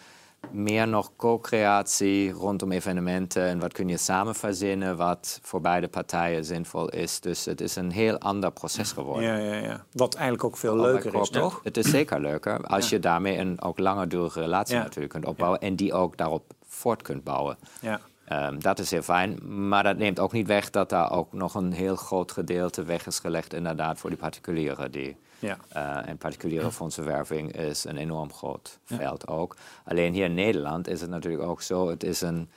meer 0.52 0.88
nog 0.88 1.10
co-creatie 1.16 2.30
rondom 2.30 2.72
evenementen 2.72 3.42
en 3.42 3.58
wat 3.58 3.72
kun 3.72 3.88
je 3.88 3.96
samen 3.96 4.34
verzinnen 4.34 4.96
wat 4.96 5.38
voor 5.42 5.60
beide 5.60 5.88
partijen 5.88 6.44
zinvol 6.44 6.88
is. 6.88 7.20
Dus 7.20 7.44
het 7.44 7.60
is 7.60 7.76
een 7.76 7.90
heel 7.90 8.18
ander 8.18 8.50
proces 8.50 8.92
geworden. 8.92 9.24
Ja, 9.24 9.36
ja, 9.36 9.54
ja. 9.54 9.84
Wat 9.92 10.14
eigenlijk 10.14 10.44
ook 10.44 10.56
veel 10.56 10.76
leuker 10.76 11.14
is, 11.14 11.28
toch? 11.28 11.60
Het 11.62 11.76
is 11.76 11.90
zeker 11.90 12.20
leuker 12.20 12.66
als 12.66 12.88
je 12.88 12.98
daarmee 12.98 13.38
een 13.38 13.62
ook 13.62 13.78
langdurige 13.78 14.40
relatie 14.40 14.76
natuurlijk 14.76 15.12
kunt 15.12 15.26
opbouwen 15.26 15.60
en 15.60 15.76
die 15.76 15.92
ook 15.92 16.16
daarop 16.16 16.52
voort 16.66 17.02
kunt 17.02 17.24
bouwen. 17.24 17.56
Ja. 17.80 18.00
Um, 18.32 18.62
dat 18.62 18.78
is 18.78 18.90
heel 18.90 19.02
fijn, 19.02 19.38
maar 19.68 19.82
dat 19.82 19.96
neemt 19.96 20.20
ook 20.20 20.32
niet 20.32 20.46
weg 20.46 20.70
dat 20.70 20.88
daar 20.88 21.12
ook 21.12 21.32
nog 21.32 21.54
een 21.54 21.72
heel 21.72 21.96
groot 21.96 22.32
gedeelte 22.32 22.82
weg 22.82 23.06
is 23.06 23.18
gelegd 23.18 23.54
inderdaad 23.54 23.98
voor 23.98 24.10
die 24.10 24.18
particulieren 24.18 24.90
die 24.90 25.16
ja. 25.44 25.58
Uh, 25.76 26.08
en 26.08 26.16
particuliere 26.16 26.72
fondsenwerving 26.72 27.56
is 27.56 27.84
een 27.84 27.96
enorm 27.96 28.32
groot 28.32 28.78
veld 28.84 29.26
ook. 29.28 29.56
Alleen 29.84 30.12
hier 30.12 30.24
in 30.24 30.34
Nederland 30.34 30.88
is 30.88 31.00
het 31.00 31.10
natuurlijk 31.10 31.42
ook 31.42 31.62
zo, 31.62 31.88
het 31.88 32.04
is 32.04 32.20
een 32.20 32.48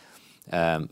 um, 0.53 0.89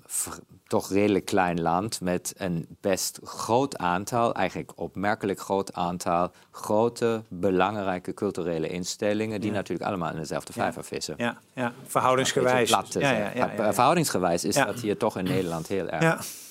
toch 0.68 0.90
redelijk 0.90 1.26
klein 1.26 1.62
land 1.62 2.02
met 2.02 2.34
een 2.38 2.68
best 2.82 3.20
groot 3.24 3.78
aantal, 3.78 4.34
eigenlijk 4.34 4.72
opmerkelijk 4.76 5.40
groot 5.40 5.74
aantal, 5.74 6.32
grote, 6.52 7.24
belangrijke 7.28 8.14
culturele 8.14 8.68
instellingen, 8.68 9.42
die 9.42 9.50
ja. 9.50 9.56
natuurlijk 9.56 9.90
allemaal 9.90 10.12
in 10.12 10.18
dezelfde 10.18 10.54
vijver 10.54 10.84
vissen. 10.84 11.16
Ja, 11.18 11.38
ja. 11.54 11.74
verhoudingsgewijs. 11.86 12.70
Ja, 12.70 13.12
ja, 13.12 13.32
ja, 13.36 13.74
Verhoudingsgewijs 13.74 14.44
is 14.44 14.56
dat 14.56 14.80
hier 14.80 14.98
toch 14.98 15.18
in 15.18 15.24
Nederland 15.24 15.68
heel 15.68 15.90
erg 15.90 16.44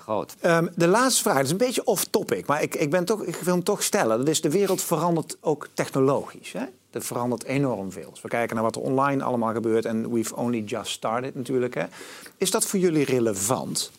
groot. 0.00 0.34
Um, 0.42 0.70
de 0.74 0.88
laatste 0.88 1.22
vraag, 1.22 1.36
dat 1.36 1.44
is 1.44 1.50
een 1.50 1.56
beetje 1.56 1.84
off-topic, 1.84 2.46
maar 2.46 2.62
ik, 2.62 2.74
ik, 2.74 2.90
ben 2.90 3.04
toch, 3.04 3.22
ik 3.22 3.36
wil 3.36 3.54
hem 3.54 3.64
toch 3.64 3.82
stellen. 3.82 4.18
Dat 4.18 4.28
is, 4.28 4.40
de 4.40 4.50
wereld 4.50 4.82
verandert 4.82 5.36
ook 5.40 5.68
technologisch. 5.74 6.52
Hè? 6.52 6.64
Dat 6.90 7.04
verandert 7.04 7.44
enorm 7.44 7.92
veel. 7.92 8.10
Als 8.10 8.22
we 8.22 8.28
kijken 8.28 8.54
naar 8.54 8.64
wat 8.64 8.76
er 8.76 8.82
online 8.82 9.22
allemaal 9.22 9.52
gebeurt 9.52 9.84
en 9.84 10.12
we've 10.12 10.36
only 10.36 10.62
just 10.62 10.90
started 10.90 11.34
natuurlijk. 11.34 11.74
Hè? 11.74 11.84
Is 12.36 12.50
dat 12.50 12.66
voor 12.66 12.78
jullie 12.78 13.04
relevant? 13.04 13.90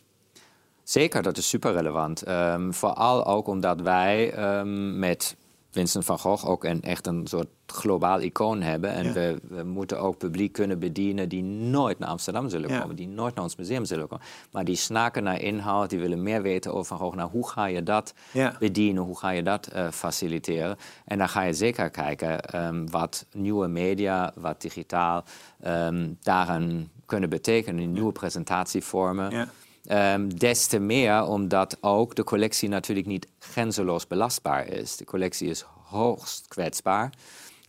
Zeker, 0.84 1.22
dat 1.22 1.38
is 1.38 1.50
super 1.50 1.74
relevant. 1.74 2.28
Um, 2.28 2.74
vooral 2.74 3.26
ook 3.26 3.48
omdat 3.48 3.82
wij 3.82 4.38
um, 4.60 5.00
met 5.00 5.36
Vincent 5.72 6.06
van 6.06 6.20
Gogh 6.20 6.50
ook 6.50 6.64
een, 6.64 6.82
echt 6.82 7.08
een 7.08 7.28
soort 7.28 7.48
globaal 7.66 8.22
icoon 8.22 8.62
hebben. 8.62 8.92
En 8.92 9.14
we, 9.14 9.40
we, 9.50 9.64
moeten 9.64 10.00
ook 10.00 10.18
publiek 10.18 10.52
kunnen 10.52 10.80
bedienen 10.80 11.30
die 11.30 11.44
nooit 11.44 12.00
naar 12.00 12.10
Amsterdam 12.10 12.50
zullen 12.50 12.80
komen, 12.80 12.96
die 12.96 13.08
nooit 13.08 13.36
naar 13.36 13.44
ons 13.44 13.56
museum 13.56 13.86
zullen 13.86 14.08
komen. 14.08 14.26
Maar 14.52 14.66
die 14.66 14.76
snaken 14.76 15.24
naar 15.24 15.42
inhoud, 15.42 15.90
die 15.90 16.00
willen 16.00 16.24
meer 16.24 16.42
weten 16.42 16.74
over 16.74 16.86
Van 16.86 16.98
Gogh. 16.98 17.16
Nou, 17.16 17.30
hoe 17.30 17.50
ga 17.50 17.66
je 17.66 17.84
dat 17.84 18.14
bedienen, 18.60 19.04
hoe 19.04 19.18
ga 19.18 19.30
je 19.30 19.44
dat 19.44 19.70
uh, 19.76 19.88
faciliteren? 19.92 20.78
En 21.06 21.18
dan 21.18 21.30
ga 21.30 21.42
je 21.42 21.54
zeker 21.54 21.90
kijken 21.90 22.66
um, 22.66 22.90
wat 22.90 23.26
nieuwe 23.34 23.68
media, 23.68 24.32
wat 24.36 24.62
digitaal 24.62 25.24
um, 25.66 26.18
daaraan 26.22 26.90
kunnen 27.06 27.30
betekenen, 27.30 27.92
nieuwe 27.92 28.12
presentatievormen. 28.12 29.50
Um, 29.92 30.38
des 30.38 30.68
te 30.68 30.80
meer 30.80 31.24
omdat 31.24 31.78
ook 31.82 32.16
de 32.16 32.24
collectie 32.24 32.70
natuurlijk 32.70 33.08
niet 33.08 33.28
grenzeloos 33.40 34.08
belastbaar 34.08 34.68
is. 34.68 34.98
De 34.98 35.06
collectie 35.06 35.50
is 35.50 35.66
hoogst 35.84 36.48
kwetsbaar. 36.48 37.14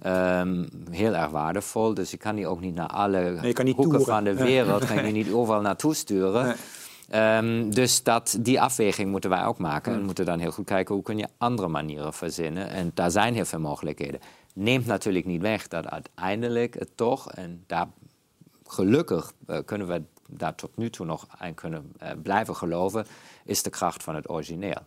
ehm, 0.03 0.67
heel 0.91 1.15
erg 1.15 1.31
waardevol. 1.31 1.95
Dus 1.95 2.13
ik 2.13 2.19
kan 2.19 2.37
die 2.37 2.47
ook 2.47 2.61
niet 2.61 2.75
naar 2.75 2.89
alle 2.89 3.19
je 3.19 3.53
hoeken 3.55 3.75
toeren. 3.75 4.01
van 4.01 4.25
de 4.25 4.35
wereld, 4.35 4.87
kan 4.87 5.03
die 5.03 5.13
niet 5.13 5.33
overal 5.33 5.61
naartoe 5.61 5.95
sturen. 5.95 6.45
Nee. 6.45 6.55
Ehm, 7.09 7.71
dus 7.71 8.03
dat, 8.03 8.39
die 8.41 8.61
afweging 8.61 9.11
moeten 9.11 9.31
wij 9.31 9.45
ook 9.45 9.59
maken. 9.59 9.93
En 9.93 9.99
we 9.99 10.05
moeten 10.05 10.25
dan 10.25 10.39
heel 10.39 10.51
goed 10.51 10.67
kijken 10.67 10.95
hoe 10.95 11.05
kun 11.05 11.19
je 11.19 11.29
andere 11.39 11.69
manieren 11.69 12.13
verzinnen. 12.13 12.69
En 12.69 12.91
daar 12.95 13.11
zijn 13.11 13.35
heel 13.35 13.45
veel 13.45 13.61
mogelijkheden. 13.61 14.21
Neemt 14.55 14.87
natuurlijk 14.87 15.27
niet 15.27 15.41
weg 15.41 15.69
dat 15.69 15.87
uiteindelijk 15.87 16.75
het 16.79 16.91
toch, 16.95 17.33
en 17.33 17.65
daar 17.67 17.87
gelukkig 18.67 19.33
eh, 19.47 19.59
kunnen 19.65 19.87
we 19.87 20.03
daar 20.31 20.55
tot 20.55 20.77
nu 20.77 20.91
toe 20.91 21.07
nog 21.07 21.27
aan 21.38 21.55
kunnen 21.55 21.93
eh, 21.99 22.11
blijven 22.23 22.57
geloven, 22.57 23.07
is 23.45 23.62
de 23.62 23.71
kracht 23.71 24.03
van 24.03 24.14
het 24.14 24.31
origineel. 24.31 24.83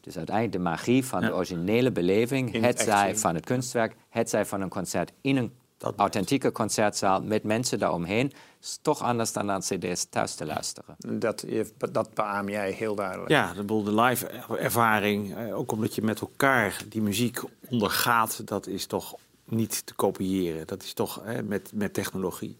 Dus 0.00 0.16
uiteindelijk 0.16 0.56
de 0.56 0.62
magie 0.62 1.04
van 1.04 1.20
de 1.20 1.34
originele 1.34 1.90
beleving, 1.90 2.54
In 2.54 2.64
het 2.64 2.80
zij 2.80 3.16
van 3.16 3.34
het 3.34 3.44
kunstwerk, 3.44 3.96
het 4.08 4.30
zij 4.30 4.46
van 4.46 4.60
een 4.60 4.68
concert 4.68 5.12
in 5.20 5.36
een 5.36 5.52
authentieke 5.96 6.52
concertzaal 6.52 7.22
met 7.22 7.42
mensen 7.42 7.78
daaromheen, 7.78 8.32
is 8.60 8.78
toch 8.82 9.02
anders 9.02 9.32
dan 9.32 9.50
aan 9.50 9.60
cd's 9.60 10.06
thuis 10.10 10.34
te 10.34 10.46
luisteren. 10.46 10.96
Dat, 10.98 11.44
dat 11.92 12.14
beaam 12.14 12.48
jij 12.48 12.70
heel 12.70 12.94
duidelijk. 12.94 13.30
Ja, 13.30 13.52
de 13.52 13.94
live 13.94 14.26
ervaring, 14.58 15.36
eh, 15.36 15.58
ook 15.58 15.72
omdat 15.72 15.94
je 15.94 16.02
met 16.02 16.20
elkaar 16.20 16.82
die 16.88 17.02
muziek 17.02 17.42
ondergaat, 17.68 18.46
dat 18.46 18.66
is 18.66 18.86
toch 18.86 19.14
niet 19.44 19.86
te 19.86 19.94
kopiëren. 19.94 20.66
Dat 20.66 20.82
is 20.82 20.92
toch 20.92 21.20
hè, 21.24 21.42
met, 21.42 21.70
met 21.74 21.94
technologie. 21.94 22.56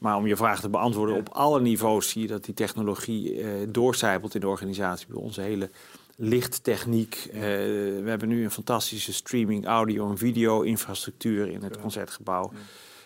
Maar 0.00 0.16
om 0.16 0.26
je 0.26 0.36
vraag 0.36 0.60
te 0.60 0.68
beantwoorden, 0.68 1.16
op 1.16 1.28
alle 1.28 1.60
niveaus 1.60 2.08
zie 2.08 2.22
je 2.22 2.28
dat 2.28 2.44
die 2.44 2.54
technologie 2.54 3.40
eh, 3.40 3.48
doorcijpelt 3.68 4.34
in 4.34 4.40
de 4.40 4.48
organisatie. 4.48 5.06
Bij 5.06 5.16
onze 5.16 5.40
hele 5.40 5.70
lichttechniek. 6.16 7.28
eh, 7.32 7.40
we 7.40 8.04
hebben 8.06 8.28
nu 8.28 8.44
een 8.44 8.50
fantastische 8.50 9.12
streaming, 9.12 9.66
audio 9.66 10.10
en 10.10 10.18
video 10.18 10.60
infrastructuur 10.62 11.48
in 11.48 11.62
het 11.62 11.80
concertgebouw. 11.80 12.52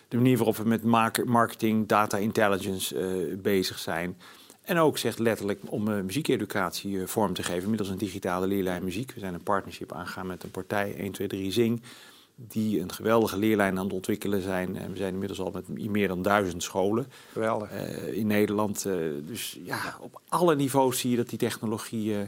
De 0.07 0.15
manier 0.17 0.37
waarop 0.37 0.57
we 0.57 0.63
met 0.63 0.83
mark- 0.83 1.25
marketing, 1.25 1.87
data 1.87 2.17
intelligence 2.17 2.99
eh, 2.99 3.37
bezig 3.37 3.79
zijn. 3.79 4.17
En 4.61 4.77
ook 4.77 4.97
zegt 4.97 5.19
letterlijk 5.19 5.59
om 5.65 5.87
eh, 5.91 6.01
muziekeducatie 6.01 7.07
vorm 7.07 7.33
te 7.33 7.43
geven 7.43 7.69
middels 7.69 7.89
een 7.89 7.97
digitale 7.97 8.47
leerlijn 8.47 8.83
muziek. 8.83 9.11
We 9.13 9.19
zijn 9.19 9.33
een 9.33 9.43
partnership 9.43 9.93
aangegaan 9.93 10.27
met 10.27 10.43
een 10.43 10.51
partij 10.51 10.85
123 10.85 11.53
Zing. 11.53 11.81
Die 12.35 12.79
een 12.79 12.91
geweldige 12.91 13.37
leerlijn 13.37 13.77
aan 13.77 13.83
het 13.85 13.93
ontwikkelen 13.93 14.41
zijn. 14.41 14.77
En 14.77 14.91
we 14.91 14.97
zijn 14.97 15.13
inmiddels 15.13 15.39
al 15.39 15.51
met 15.51 15.89
meer 15.89 16.07
dan 16.07 16.21
duizend 16.21 16.63
scholen 16.63 17.07
Geweldig. 17.31 17.71
eh, 17.71 18.13
in 18.17 18.27
Nederland. 18.27 18.85
Eh, 18.85 18.93
dus 19.21 19.59
ja, 19.63 19.97
op 19.99 20.21
alle 20.29 20.55
niveaus 20.55 20.99
zie 20.99 21.09
je 21.09 21.17
dat 21.17 21.29
die 21.29 21.37
technologie 21.39 22.17
eh, 22.17 22.27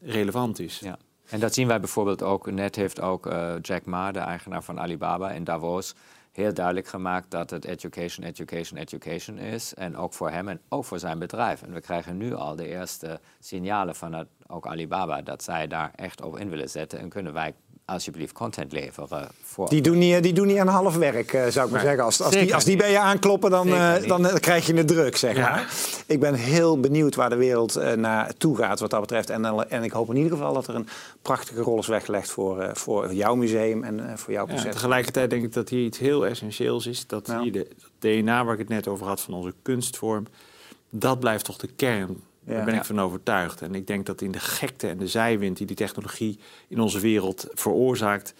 relevant 0.00 0.58
is. 0.58 0.78
Ja. 0.78 0.98
En 1.28 1.40
dat 1.40 1.54
zien 1.54 1.66
wij 1.66 1.80
bijvoorbeeld 1.80 2.22
ook. 2.22 2.50
Net 2.50 2.76
heeft 2.76 3.00
ook 3.00 3.26
eh, 3.26 3.54
Jack 3.62 3.84
Ma, 3.84 4.12
de 4.12 4.18
eigenaar 4.18 4.62
van 4.62 4.80
Alibaba 4.80 5.30
in 5.30 5.44
Davos, 5.44 5.94
heel 6.32 6.54
duidelijk 6.54 6.86
gemaakt 6.86 7.30
dat 7.30 7.50
het 7.50 7.64
education, 7.64 8.26
education, 8.26 8.78
education 8.80 9.38
is. 9.38 9.74
En 9.74 9.96
ook 9.96 10.12
voor 10.12 10.30
hem 10.30 10.48
en 10.48 10.60
ook 10.68 10.84
voor 10.84 10.98
zijn 10.98 11.18
bedrijf. 11.18 11.62
En 11.62 11.72
we 11.72 11.80
krijgen 11.80 12.16
nu 12.16 12.34
al 12.34 12.56
de 12.56 12.68
eerste 12.68 13.20
signalen 13.40 13.94
vanuit 13.94 14.28
ook 14.46 14.66
Alibaba 14.66 15.22
dat 15.22 15.42
zij 15.42 15.66
daar 15.66 15.92
echt 15.96 16.22
op 16.22 16.38
in 16.38 16.48
willen 16.48 16.70
zetten. 16.70 16.98
En 16.98 17.08
kunnen 17.08 17.32
wij 17.32 17.54
alsjeblieft 17.84 18.32
content 18.32 18.72
leveren 18.72 19.28
voor. 19.42 19.68
Die 19.68 19.80
doen, 19.82 19.98
niet, 19.98 20.22
die 20.22 20.32
doen 20.32 20.46
niet 20.46 20.58
aan 20.58 20.66
half 20.68 20.96
werk, 20.96 21.32
eh, 21.32 21.46
zou 21.46 21.66
ik 21.66 21.72
maar 21.72 21.80
zeggen. 21.80 22.04
Als, 22.04 22.22
als, 22.22 22.34
die, 22.34 22.54
als 22.54 22.64
die 22.64 22.76
bij 22.76 22.90
je 22.90 22.98
aankloppen, 22.98 23.50
dan, 23.50 23.68
eh, 23.68 24.06
dan 24.08 24.26
eh, 24.26 24.34
krijg 24.34 24.66
je 24.66 24.74
het 24.74 24.88
druk, 24.88 25.16
zeg 25.16 25.36
Ja. 25.36 25.50
maar. 25.50 25.72
Ik 26.06 26.20
ben 26.20 26.34
heel 26.34 26.80
benieuwd 26.80 27.14
waar 27.14 27.30
de 27.30 27.36
wereld 27.36 27.76
eh, 27.76 27.92
naartoe 27.92 28.56
gaat 28.56 28.80
wat 28.80 28.90
dat 28.90 29.00
betreft. 29.00 29.30
En, 29.30 29.68
en 29.70 29.82
ik 29.82 29.90
hoop 29.92 30.08
in 30.10 30.16
ieder 30.16 30.32
geval 30.32 30.52
dat 30.54 30.66
er 30.66 30.74
een 30.74 30.88
prachtige 31.22 31.60
rol 31.60 31.78
is 31.78 31.86
weggelegd 31.86 32.30
voor, 32.30 32.60
eh, 32.60 32.74
voor 32.74 33.14
jouw 33.14 33.34
museum 33.34 33.84
en 33.84 34.08
eh, 34.10 34.16
voor 34.16 34.32
jouw 34.32 34.46
Ja, 34.46 34.52
concert. 34.52 34.72
tegelijkertijd 34.72 35.30
denk 35.30 35.42
ik 35.44 35.52
dat 35.52 35.68
hier 35.68 35.84
iets 35.84 35.98
heel 35.98 36.26
essentieels 36.26 36.86
is. 36.86 37.06
Dat 37.06 37.32
hier 37.42 37.52
de 37.52 37.68
dat 37.78 37.88
DNA 37.98 38.44
waar 38.44 38.52
ik 38.52 38.58
het 38.58 38.68
net 38.68 38.88
over 38.88 39.06
had 39.06 39.20
van 39.20 39.34
onze 39.34 39.54
kunstvorm, 39.62 40.26
dat 40.90 41.20
blijft 41.20 41.44
toch 41.44 41.56
de 41.56 41.68
kern. 41.76 42.16
Ja. 42.46 42.54
Daar 42.54 42.64
ben 42.64 42.74
ik 42.74 42.84
van 42.84 43.00
overtuigd. 43.00 43.62
En 43.62 43.74
ik 43.74 43.86
denk 43.86 44.06
dat 44.06 44.20
in 44.20 44.32
de 44.32 44.40
gekte 44.40 44.88
en 44.88 44.98
de 44.98 45.08
zijwind 45.08 45.56
die 45.56 45.66
die 45.66 45.76
technologie 45.76 46.38
in 46.68 46.80
onze 46.80 47.00
wereld 47.00 47.46
veroorzaakt, 47.52 48.34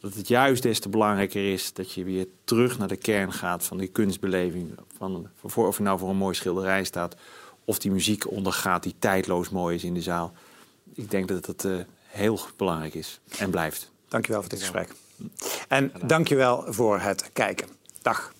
dat 0.00 0.14
het 0.14 0.28
juist 0.28 0.62
des 0.62 0.80
te 0.80 0.88
belangrijker 0.88 1.52
is 1.52 1.72
dat 1.72 1.92
je 1.92 2.04
weer 2.04 2.26
terug 2.44 2.78
naar 2.78 2.88
de 2.88 2.96
kern 2.96 3.32
gaat 3.32 3.64
van 3.64 3.78
die 3.78 3.88
kunstbeleving. 3.88 4.70
Van, 4.96 5.28
voor, 5.44 5.66
of 5.66 5.76
je 5.76 5.82
nou 5.82 5.98
voor 5.98 6.10
een 6.10 6.16
mooi 6.16 6.34
schilderij 6.34 6.84
staat, 6.84 7.16
of 7.64 7.78
die 7.78 7.90
muziek 7.90 8.30
ondergaat 8.30 8.82
die 8.82 8.94
tijdloos 8.98 9.48
mooi 9.48 9.74
is 9.74 9.84
in 9.84 9.94
de 9.94 10.02
zaal. 10.02 10.32
Ik 10.94 11.10
denk 11.10 11.28
dat 11.28 11.44
dat 11.44 11.64
eh, 11.64 11.72
heel 12.06 12.40
belangrijk 12.56 12.94
is 12.94 13.20
en 13.38 13.50
blijft. 13.50 13.90
Dankjewel 14.08 14.40
voor 14.40 14.50
dit 14.50 14.60
gesprek. 14.60 14.94
En 15.68 15.92
dankjewel 16.06 16.64
voor 16.72 17.00
het 17.00 17.30
kijken. 17.32 17.68
Dag. 18.02 18.32